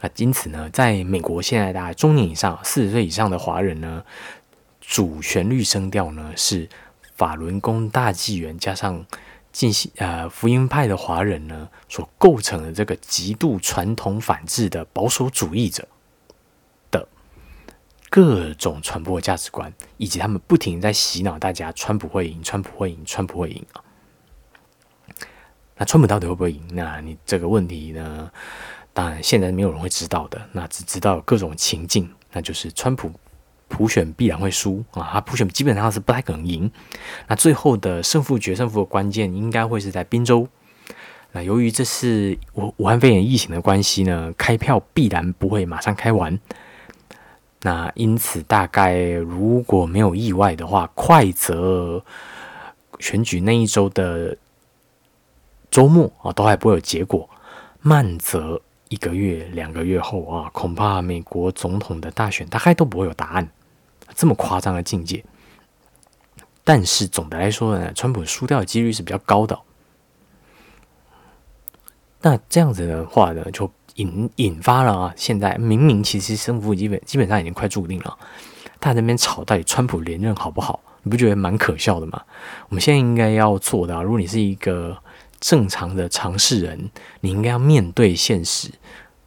[0.00, 0.10] 啊。
[0.16, 4.02] 因此呢，在美国现在大概中年以上、四十岁以上的华人呢，
[4.80, 6.68] 主旋律声调呢是
[7.14, 9.04] 法轮功大纪元加上
[9.52, 15.86] 进行呃福音派的华人呢所构成的这个极度传统反制的保守主义者
[16.90, 17.06] 的。
[18.08, 23.84] 各种传播价值观，以及他们不停在洗脑大家，川普会赢，川普会赢，川普会赢啊！
[25.76, 26.60] 那川普到底会不会赢？
[26.72, 28.30] 那你这个问题呢？
[28.92, 30.44] 当然，现在没有人会知道的。
[30.50, 33.12] 那只知道各种情境，那就是川普
[33.70, 35.08] 普选必然会输啊！
[35.12, 36.70] 他普选基本上是不太可能赢。
[37.28, 40.46] 那最后的胜负决胜负的关键，应该会是在宾州。
[41.32, 46.38] 那由于这是武武汉肺炎疫情的关系呢，开票必然不会马上开完。
[47.62, 52.04] 那因此，大概如果没有意外的话，快则
[52.98, 54.36] 选举那一周的
[55.70, 57.28] 周末啊，都还不会有结果；
[57.80, 63.48] 慢则一个月、两个月后啊，恐怕美国总统的大选大概都不会有答案。
[64.20, 65.24] 这么夸张的境界，
[66.62, 69.58] 但是总的来说呢，川普输掉的几率是比较高的。
[72.20, 73.72] 那这样子的话呢，就。
[73.96, 75.14] 引引发了啊！
[75.16, 78.16] 现在明明其实胜负基本基本上已经快注定了，
[78.78, 80.80] 他那边吵到底川普连任好不好？
[81.02, 82.22] 你不觉得蛮可笑的吗？
[82.68, 84.96] 我们现在应该要做的，如果你是一个
[85.40, 86.88] 正常的尝试人，
[87.20, 88.70] 你应该要面对现实，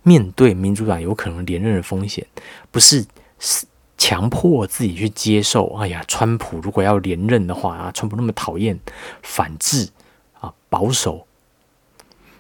[0.02, 2.26] 面对民主党有可能连任的风险，
[2.72, 3.06] 不是
[3.38, 3.68] 是
[3.98, 5.68] 强迫自己去接受。
[5.76, 8.80] 哎呀，川普如果要连任的话啊，川普那么讨厌
[9.22, 9.90] 反制
[10.40, 11.28] 啊，保守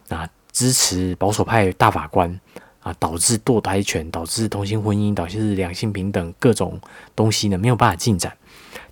[0.09, 0.29] 啊。
[0.53, 2.39] 支持保守派大法官
[2.83, 6.79] 啊，导致堕胎权，导致同性婚姻，导致两性平等各种
[7.15, 8.37] 东西呢没有办法进展，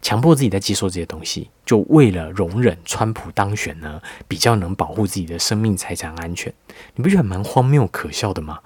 [0.01, 6.51] 强迫自己在接受这些东西，就为了容忍川普当选呢，比较能保护自己的生命财产安全，
[6.95, 8.61] 你不觉得蛮荒谬可笑的吗？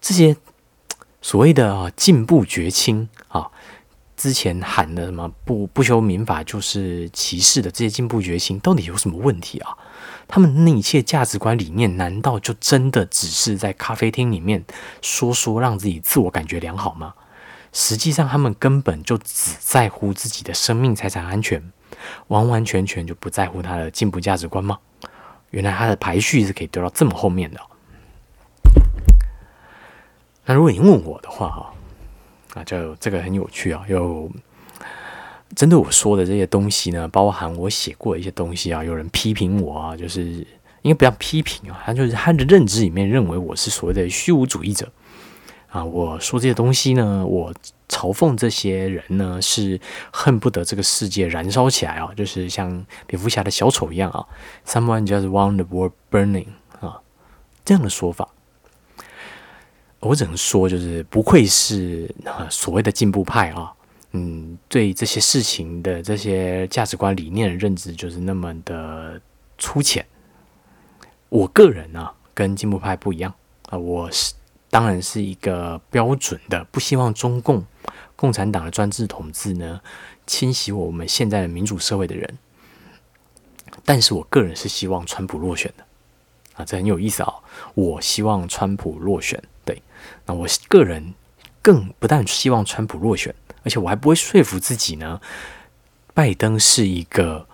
[0.00, 0.34] 这些
[1.20, 3.06] 所谓的啊进步绝亲，
[4.20, 9.72] 之前喊的什么不不修民法就是歧视的这些进步决心，到底有什么问题啊？
[10.28, 14.62] 他们那一切价值观理念，难道就真的只是在咖啡厅里面
[15.00, 17.14] 说说，让自己自我感觉良好吗？
[17.72, 21.72] 实际上，他们根本就只在乎自己的生命财产安全，
[22.26, 24.78] 完完全全就不在乎他的进步价值观吗？
[25.48, 27.58] 原来他的排序是可以丢到这么后面的。
[30.44, 31.72] 那如果你问我的话，哈，
[32.64, 34.30] 就这个很有趣啊，有。
[35.56, 40.46] 针对我说的这些东西呢，包含我写过的一些东西啊，有人批评我啊，就是
[40.82, 44.88] 应该不要批评啊，他就是他的认知里面认为我是所谓的虚无主义者
[45.68, 45.84] 啊。
[45.84, 47.52] 我说这些东西呢，我
[47.88, 49.80] 嘲讽这些人呢，是
[50.12, 54.24] 恨不得这个世界燃烧起来啊，就是像蝙蝠侠的小丑一样啊
[54.64, 56.46] ，Someone just want the world burning
[56.78, 57.00] 啊，
[57.64, 58.28] 这样的说法。
[60.00, 62.12] 我只能说，就是不愧是
[62.50, 63.72] 所谓的进步派啊。
[64.12, 69.20] 嗯，对这些事情的这些价值观理念的认知就是那么的
[69.56, 70.04] 粗浅。
[71.28, 73.32] 我个人呢，跟进步派不一样
[73.68, 74.34] 啊，我是
[74.68, 77.64] 当然是一个标准的不希望中共
[78.16, 79.80] 共产党的专制统治呢
[80.26, 82.38] 侵袭我们现在的民主社会的人。
[83.84, 85.84] 但是我个人是希望川普落选的
[86.64, 87.34] 这很有意思啊。
[87.74, 89.82] 我希望川普落选，对，
[90.26, 91.14] 那我个人
[91.62, 93.34] 更不但希望川普落选。
[93.62, 95.20] 而且我还不会说服自己呢，
[96.14, 97.46] 拜登是一个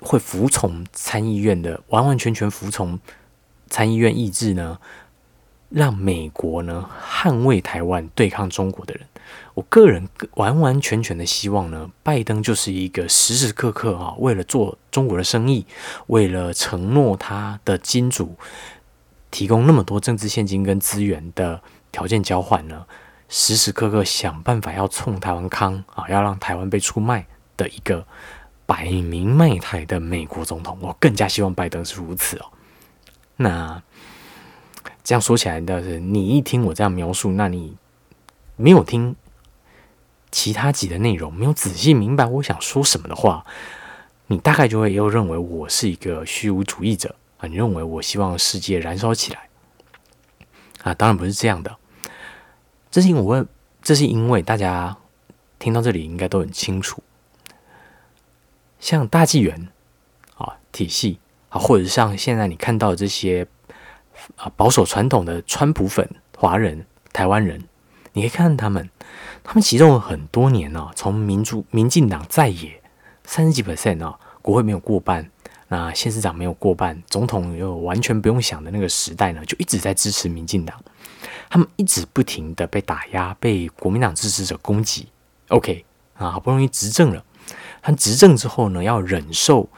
[0.00, 2.98] 会服从参议院的，完完全全服从
[3.70, 4.80] 参议院意志呢，
[5.68, 9.06] 让美国呢捍卫台湾、对抗中国的人。
[9.54, 15.66] 我个人完完全全的希望呢，拜登就是一个时时刻刻啊，为了做中国的生意，
[16.06, 18.36] 为了承诺他的金主
[19.30, 21.60] 提供那么多政治现金跟资源的
[21.90, 22.86] 条件交换呢。
[23.34, 27.26] 时时刻刻想办法要冲台湾康啊，要让台湾被出卖
[27.56, 28.06] 的一个
[28.66, 32.52] 摆明卖台的美国总统，我更加希望拜登是如此哦。
[33.36, 33.82] 那
[35.02, 37.74] 这样说起来的是，你一听我这样描述，那你
[38.56, 39.16] 没有听
[40.32, 43.46] 其他集的内容，没有仔细明白我想说什么的话，
[44.26, 49.48] 你大概就会又认为我是一个虚无主义者啊，你认为我希望世界燃烧起来
[50.82, 50.94] 啊？
[50.94, 51.76] 当然不是这样的。
[52.90, 53.46] 这是因为我，
[53.82, 54.96] 这是因为大家
[55.58, 57.02] 听到这里应该都很清楚，
[58.80, 59.68] 像大纪元
[60.36, 61.18] 啊体系
[61.50, 63.46] 啊，或者像现在你看到的这些
[64.36, 67.64] 啊保守传统的川普粉华人台湾人，
[68.12, 68.90] 你可以看他们，
[69.44, 72.80] 他们其中有很多年呢，从民主民进党在野
[73.24, 75.28] 三十几 percent 啊，国会没有过半，
[75.68, 80.80] 那县市长没有过半，总统又完全不用想的那个时代呢，就一直在支持民进党。
[81.50, 85.08] 他们一直不停的被打压，被国民党支持者攻击。
[85.48, 85.84] OK
[86.14, 87.22] 啊，好不容易执政了，
[87.82, 89.68] 他执政之后呢，要忍受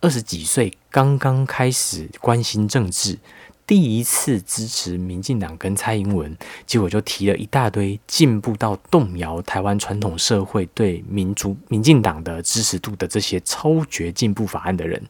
[0.00, 3.18] 二十几岁刚刚开始关心政治，
[3.66, 6.36] 第一次支持民进党跟蔡英文，
[6.66, 15.02] 结果就提了一大堆进步到动摇台湾传统社会对民主民进党的支持度的这些超绝进步法案的人，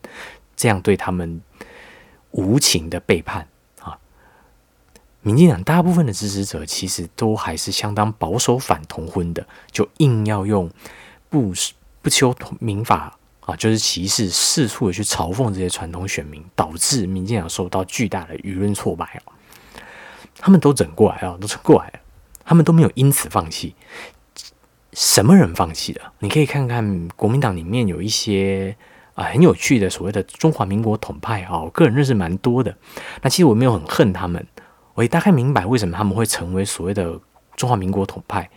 [0.56, 1.40] 这样对他们
[2.30, 3.46] 无情的背叛
[3.80, 3.98] 啊。
[5.20, 10.70] 民进党大部分的支持者其实都还是相当保守反同婚的，就硬要用
[11.28, 11.52] 不
[12.00, 19.32] 不修民法啊，就是歧视，四处的去嘲讽这些传统选民，导致民进党受到巨大的舆论挫败哦。
[20.38, 22.00] 他们都整过来啊，都整过来了，
[22.44, 23.74] 他们都没有因此放弃。
[24.92, 26.00] 什么人放弃的？
[26.18, 28.76] 你可以看看国民党里面有一些
[29.14, 32.76] 啊很有趣的所谓的中华民国统派啊，我个人认识蛮多的。
[33.22, 34.46] 那其实我没有很恨他们。
[34.94, 37.20] 我也大概明白为什么他们会成为所谓的
[37.54, 38.50] 中华民国统派，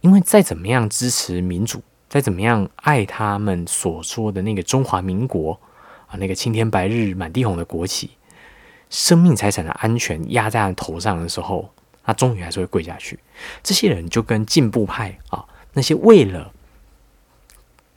[0.00, 1.82] 因为再怎么样支持民主，
[2.14, 5.58] 再怎么样爱他们所说的那个中华民国
[6.06, 8.12] 啊，那个青天白日满地红的国旗，
[8.88, 13.18] 生命财产的安全压在他头上的时候，他终于还是会跪下去。
[13.64, 16.52] 这些人就跟进步派啊，那些为了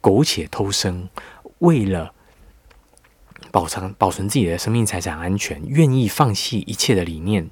[0.01, 1.07] 苟且偷生，
[1.59, 2.11] 为了
[3.51, 7.47] 保存保存自己的生命财产安全，愿意放弃一切的理念。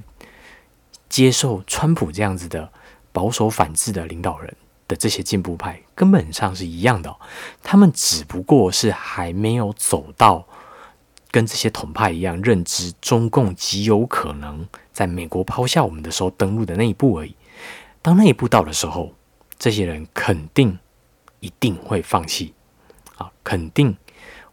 [1.09, 2.71] 接受川普这样子的
[3.11, 4.57] 保守反制的领导人
[4.87, 7.15] 的这些进步派，根本上是一样的。
[7.63, 10.45] 他们只不过是还没有走到
[11.31, 17.35] 跟这些统派一样，认知中共极有可能在美国抛下我们的时候登陆的那一步而已。
[18.01, 19.13] 当那一步到的时候，
[19.57, 20.77] 这些人肯定
[21.39, 22.53] 一定会放弃
[23.17, 23.97] 啊，肯定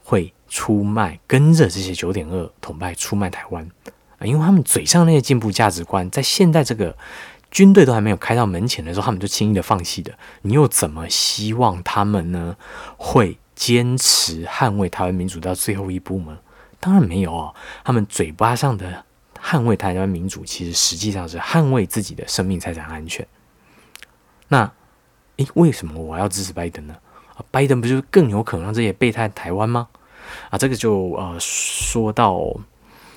[0.03, 3.71] 会出卖，跟着这些九点二统派出卖台湾
[4.19, 4.25] 啊。
[4.25, 6.97] 因为他们嘴上那些进步价值观，在现在这个
[7.53, 10.13] 军队都还没有开到门前的时候，他们就轻易的放弃的。
[10.41, 12.57] 你又怎么希望他们呢？
[12.97, 16.39] 会坚持捍卫台湾民主到最后一步吗？
[16.81, 17.55] 当然没有哦。
[17.85, 19.05] 他们嘴巴上的
[19.39, 23.25] 捍卫台湾民主，其实实际上是捍卫自己的生命财产安全。
[24.49, 24.73] 那，
[25.37, 26.97] 诶，为什么我要支持拜登呢？
[27.35, 29.89] 啊，拜登不就更有可能让这些备胎台湾吗？
[30.49, 32.41] 啊，这个就呃说到。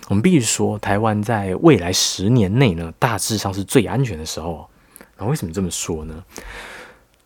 [0.08, 4.70] 我们必须说，台湾在未来十年内呢，大致上是最安全的时候。
[5.18, 6.24] 那为什么这么说呢？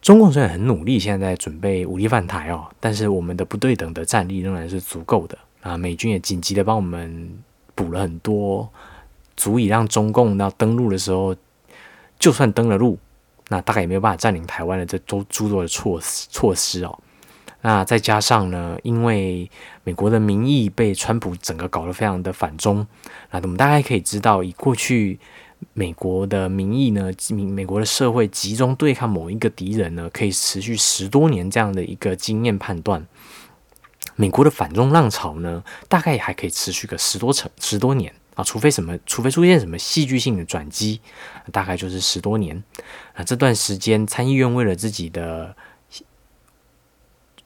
[0.01, 5.77] 中共虽然很努力，现在在准备武力犯台哦，但是我们的不对等的战力仍然是足够的啊。
[5.77, 7.29] 美军也紧急的帮我们
[7.75, 8.69] 补了很多，
[9.35, 11.35] 足以让中共要登陆的时候，
[12.17, 12.97] 就算登了陆，
[13.49, 16.99] 那大概也没有办法占领台湾的这都诸多的措施措施哦。
[17.61, 19.49] 那再加上呢，因为
[19.83, 22.87] 美国的民意被川普整个搞得非常的反中，
[23.31, 25.19] 那我们大概可以知道，以过去
[25.73, 33.05] 美国的民意呢，美美国的社会集中对抗某一个敌人呢，可以持续十多年这样的一个经验判断。
[34.15, 41.01] 美国的反中浪潮呢，大概也还可以持续个十多成十多年啊，除非什么，除非出现什么戏剧性的转机，
[41.51, 42.61] 大概就是十多年。
[43.13, 45.55] 啊，这段时间参议院为了自己的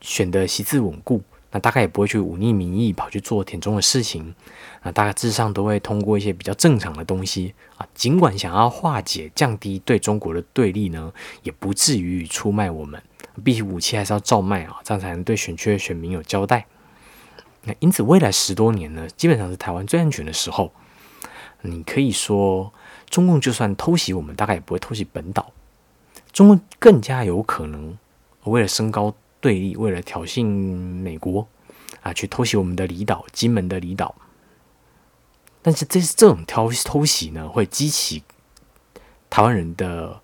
[0.04, 4.36] 选的席次稳固，那大概也不会去忤逆民意，跑去做田中的事情。
[4.84, 13.02] 那，大概致上都会通过一些比较正常的东西啊，尽管想要化解、降低对中国的对立呢，也不至于出卖我们。
[13.44, 16.68] 毕竟武器还是要照卖啊，这样才能对选区的选民有交代。
[17.64, 20.72] 那因此，未来十多年呢，基本上是台湾最安全的时候。
[21.66, 22.74] 你可以说，
[23.10, 25.54] 中共就算偷袭我们，大概也不会偷袭本岛。
[26.34, 27.98] 中共更加有可能
[28.44, 31.46] 为了升高对立，为了挑衅美国
[32.02, 34.16] 啊，去偷袭我们的离岛——金门的离岛。
[35.62, 38.24] 但是，这是这种挑偷袭呢，会激起
[39.30, 40.22] 台湾人的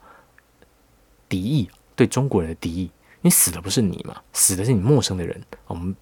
[1.28, 2.84] 敌意，对中国人的敌意。
[2.84, 5.44] 因为死的不是你嘛，死的是你陌生的人。
[5.68, 5.94] 我们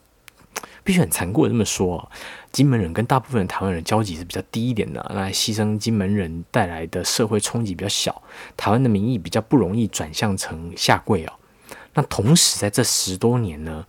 [0.83, 2.11] 必须很残酷的这么说，
[2.51, 8.21] 金门人跟大部分的台湾人交集是比较低一点的，那牺牲金门人带来的社会冲击比较小，
[8.55, 11.33] 台湾的民意比较不容易转向成下跪哦。
[11.97, 13.87] 那同时在这十多年呢，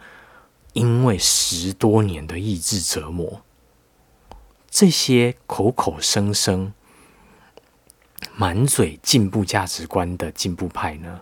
[0.73, 3.43] 因为十多年的意志折磨，
[4.71, 6.73] 这些口口声声
[8.35, 11.21] 满嘴进步价值观的进步派呢。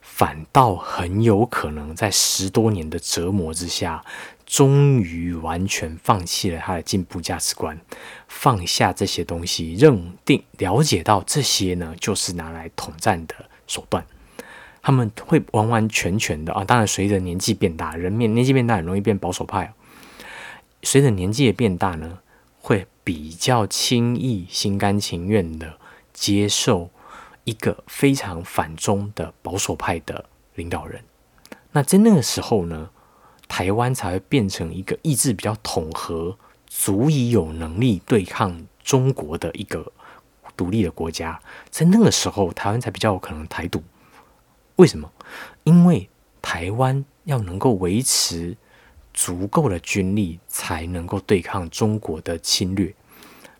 [0.00, 4.04] 反倒很有可能在十多年的折磨之下，
[4.46, 7.80] 终于完全放弃了他的进步价值观，
[8.28, 13.34] 放下这些东西，认定了解到这些呢，就是拿来统战的
[13.66, 14.06] 手段。
[14.82, 19.72] 他们会完完全全的啊，当然随着年纪变大，人面年纪变大很容易变保守派。
[20.82, 22.18] 随着年纪的变大呢，
[22.60, 25.78] 会比较轻易、心甘情愿的
[26.12, 26.90] 接受。
[27.44, 31.02] 一个非常反中的保守派的领导人，
[31.72, 32.90] 那在那个时候呢，
[33.48, 39.90] 台湾才会变成一个意志比较统合、足以有能力对抗中国的一个
[40.56, 41.40] 独立的国家。
[41.68, 43.82] 在那个时候，台湾才比较有可能台独。
[44.76, 45.10] 为什么？
[45.64, 46.08] 因为
[46.40, 48.56] 台湾要能够维持
[49.14, 52.94] 足够的军力，才能够对抗中国的侵略。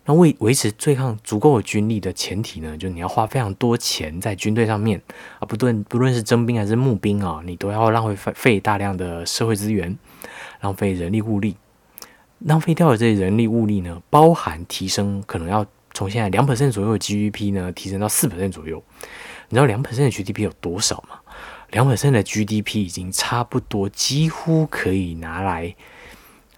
[0.05, 5.01] 那为维持对抗足够的军力的前提呢，就是你要花非常多钱在军队上面
[5.39, 9.97] 啊，不论不论是征兵还是募兵啊，你都要浪费费大量的社会资源，
[10.59, 11.55] 浪费人力物力，
[12.39, 18.83] 浪费掉的这些人力物力呢，包含提升可能要从现在两 percent 左右的 GDP 呢，提升到四 percent 左右。
[19.53, 21.19] 你知道两百分的 GDP 有多少吗？
[21.69, 25.75] 两百分的 GDP 已经差不多几乎可以拿来。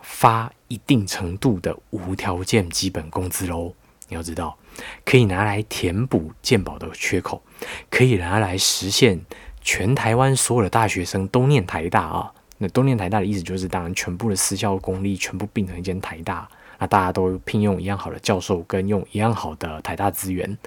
[0.02, 3.74] 发一定程度的无条件基本工资喽，
[4.08, 4.58] 你要知道，
[5.04, 7.44] 可以拿来填补健保的缺口，
[7.90, 9.20] 可以拿来实现
[9.62, 12.32] 全台湾所有的大学生都念台大啊。
[12.60, 16.48] 那都念台大的意思就是，当然全部的私校公立全部并成一间台大，
[16.80, 20.58] 那大家都聘用一样好的教授，跟用一样好的台大资源。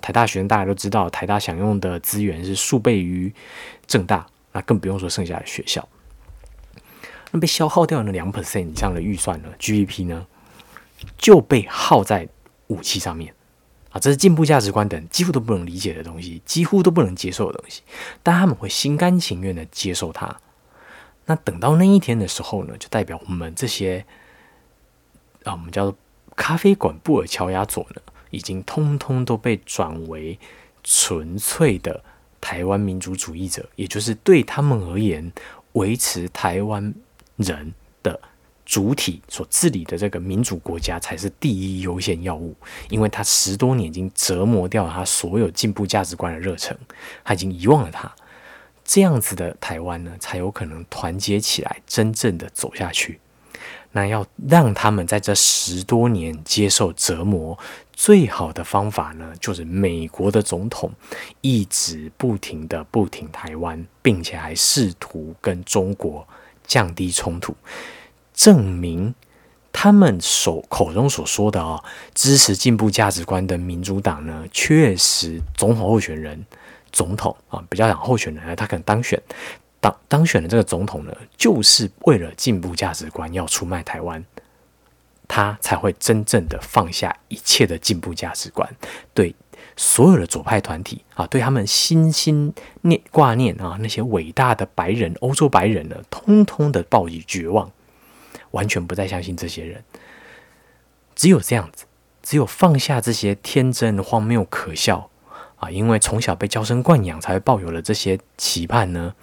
[0.00, 3.32] 台大学生大家都知道，台大享用的资源是数倍于
[3.86, 5.88] 正大，那更不用说剩下的学校。
[7.30, 10.26] 那被消耗掉的两 percent 以上的预算呢？GDP 呢
[11.18, 12.28] 就被耗在
[12.68, 13.34] 武器上面
[13.90, 13.98] 啊！
[13.98, 17.82] 这是进步价值观等几乎都不能理解的东西，几乎都不能接受的东西，
[18.22, 20.36] 但他们会心甘情愿的接受它。
[21.26, 24.06] 那等到那一天的时候呢，就代表我们这些
[25.42, 25.96] 啊，我们叫做
[26.36, 28.02] 咖啡馆布尔乔亚佐呢，
[28.34, 30.38] 已经通通都被转为
[30.82, 32.02] 纯粹的
[32.40, 35.32] 台湾民主主义者，也就是对他们而言，
[35.72, 36.94] 维持台湾。
[37.36, 38.16] 人的
[38.64, 42.54] 主体所治理的这个民主国家才是第一优先要务，
[42.88, 46.78] 因为他十多年已经折磨掉了他所有进步价值观的热忱，
[47.24, 48.08] 他已经遗忘了他。
[48.84, 53.18] 这样子的台湾呢，才有可能团结起来，真正的走下去。
[53.90, 57.58] 那要让他们在这十多年接受折磨，
[57.94, 60.92] 最好的方法呢，就是美国的总统
[61.40, 66.26] 一直不停的不停台湾，并且还试图跟中国。
[66.66, 67.54] 降低冲突，
[68.32, 69.14] 证明
[69.70, 71.78] 他们所口中所说的啊，
[72.14, 76.42] 支持进步价值观的民主党呢，确实总统候选人，
[76.90, 79.22] 总统啊，比较讲候选人，他可能当选，
[79.78, 84.24] 当当选的这个总统呢，就是为了进步价值观要出卖台湾，
[85.28, 88.68] 他才会真正的放下一切的进步价值观，
[89.12, 89.34] 对。
[89.76, 97.68] 所有的左派团体啊，对他们心心念挂念啊，那些伟大的白人、欧洲白人呢，通通的报以绝望，
[98.52, 99.82] 完全不再相信这些人。
[101.16, 101.86] 只有这样子，
[102.22, 105.10] 只有放下这些天真、荒谬、可笑
[105.56, 109.14] 啊，因为从小被娇生惯养，才会抱有了这些期盼呢。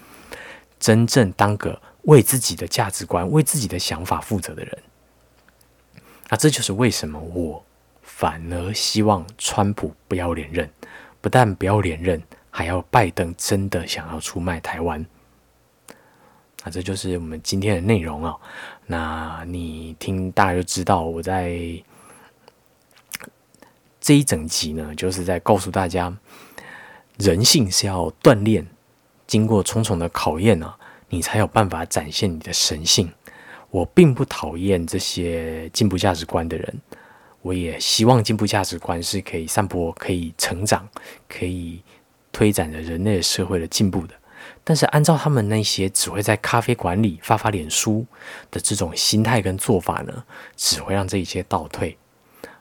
[0.81, 4.77] 真正当个为自己的价值观、为自己的想法负责的人，
[6.31, 7.61] 那这就是为什么我
[8.01, 10.71] 反而希望川普不要连任，
[11.19, 15.05] 不但不要连任，还要拜登真的想要出卖台湾。
[16.63, 18.33] 那这就是我们今天的内容啊。
[18.85, 21.51] 那你听大家就知道，我在
[23.99, 26.15] 这一整集呢，就是在告诉大家，
[27.17, 28.65] 人性是要锻炼。
[29.27, 30.73] 经过重重的考验呢，
[31.09, 33.11] 你才有办法展现你的神性。
[33.71, 36.81] 我并不讨厌这些进步价值观的人，
[37.41, 40.87] 我也希望进步价值观是可以散播、可以成长、
[41.27, 41.81] 可以
[42.31, 44.13] 推展着人类社会的进步的。
[44.63, 48.05] 但是，按照他们那些只会在咖啡馆里发发脸书
[48.51, 50.23] 的这种心态跟做法呢，
[50.55, 51.97] 只会让这一切倒退。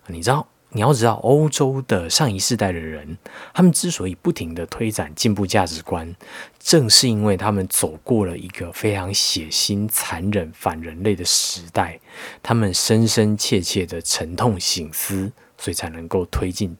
[0.06, 0.46] 你知道？
[0.72, 3.18] 你要知道，欧洲的上一世代的人，
[3.52, 6.14] 他们之所以不停的推展进步价值观，
[6.60, 11.98] 正是因为他们走过了一个非常血腥、残忍、反人类的时代，
[12.40, 16.76] 他们深深切切的沉痛醒思，所以才能够推进，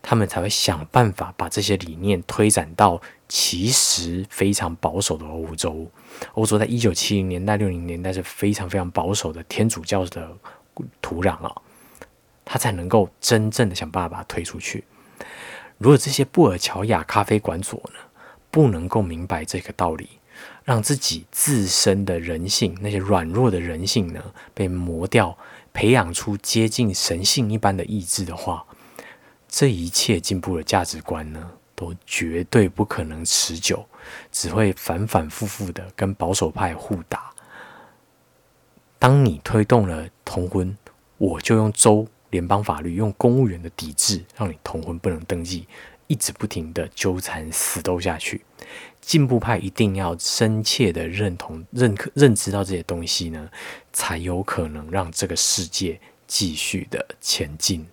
[0.00, 5.86] 他们才会想办法把这些理念推展到其实非常保守的欧洲。
[6.32, 10.34] 欧洲在一九七零年代、六零年代是非常非常保守的天主教的
[11.02, 11.54] 土壤啊。
[12.52, 14.82] 他才能够真正的想办法把它推出去。
[15.78, 18.00] 如果这些布尔乔亚咖啡馆主呢，
[18.50, 20.08] 不能够明白这个道理，
[20.64, 24.20] 让自己自身的人性那些软弱的人性呢
[24.52, 25.38] 被磨掉，
[25.72, 28.66] 培养出接近神性一般的意志的话，
[29.48, 33.86] 这一切进步的价值观呢，都绝对不可能持久，
[34.32, 37.30] 只会反反复复的跟保守派互打。
[38.98, 40.76] 当你推动了同婚，
[41.16, 42.08] 我就用州。
[42.30, 45.66] 联邦法律用公务员的抵制，让你同婚不能登记，
[46.06, 48.42] 一直不停的纠缠死斗下去。
[49.00, 53.48] 进步派一定要深切的认同、认可、认知到这些东西呢，
[53.92, 57.86] 才有可能让这个世界继续的前进。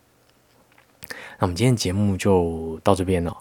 [1.39, 3.35] 那我们今天节目就到这边了。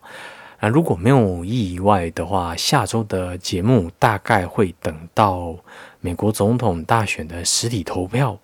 [0.60, 5.54] 那如果没有意外的话，下周的节目大概会等到
[6.00, 8.38] 美国总统大选的实体投票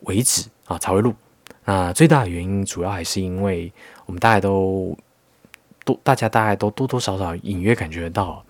[0.00, 1.14] 为止啊，才会录。
[1.68, 3.70] 那最大的原因，主要还是因为
[4.06, 4.96] 我们大家都
[5.84, 8.42] 多，大家大概都多多少少隐约感觉到，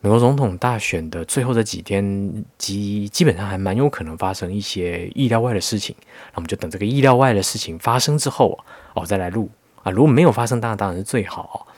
[0.00, 5.94] 美国总统大选的最后这几天，基基本上还蛮有可能发生一些意料外的事情。
[6.32, 8.58] 那我们就等这个意料外的事情发生之后
[8.94, 9.48] 哦，再来录
[9.84, 9.92] 啊。
[9.92, 11.68] 如果没有发生，当然当然是最好。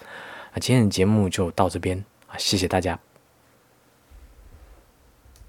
[0.54, 2.98] 那今天的节目就到这边啊，谢谢大家。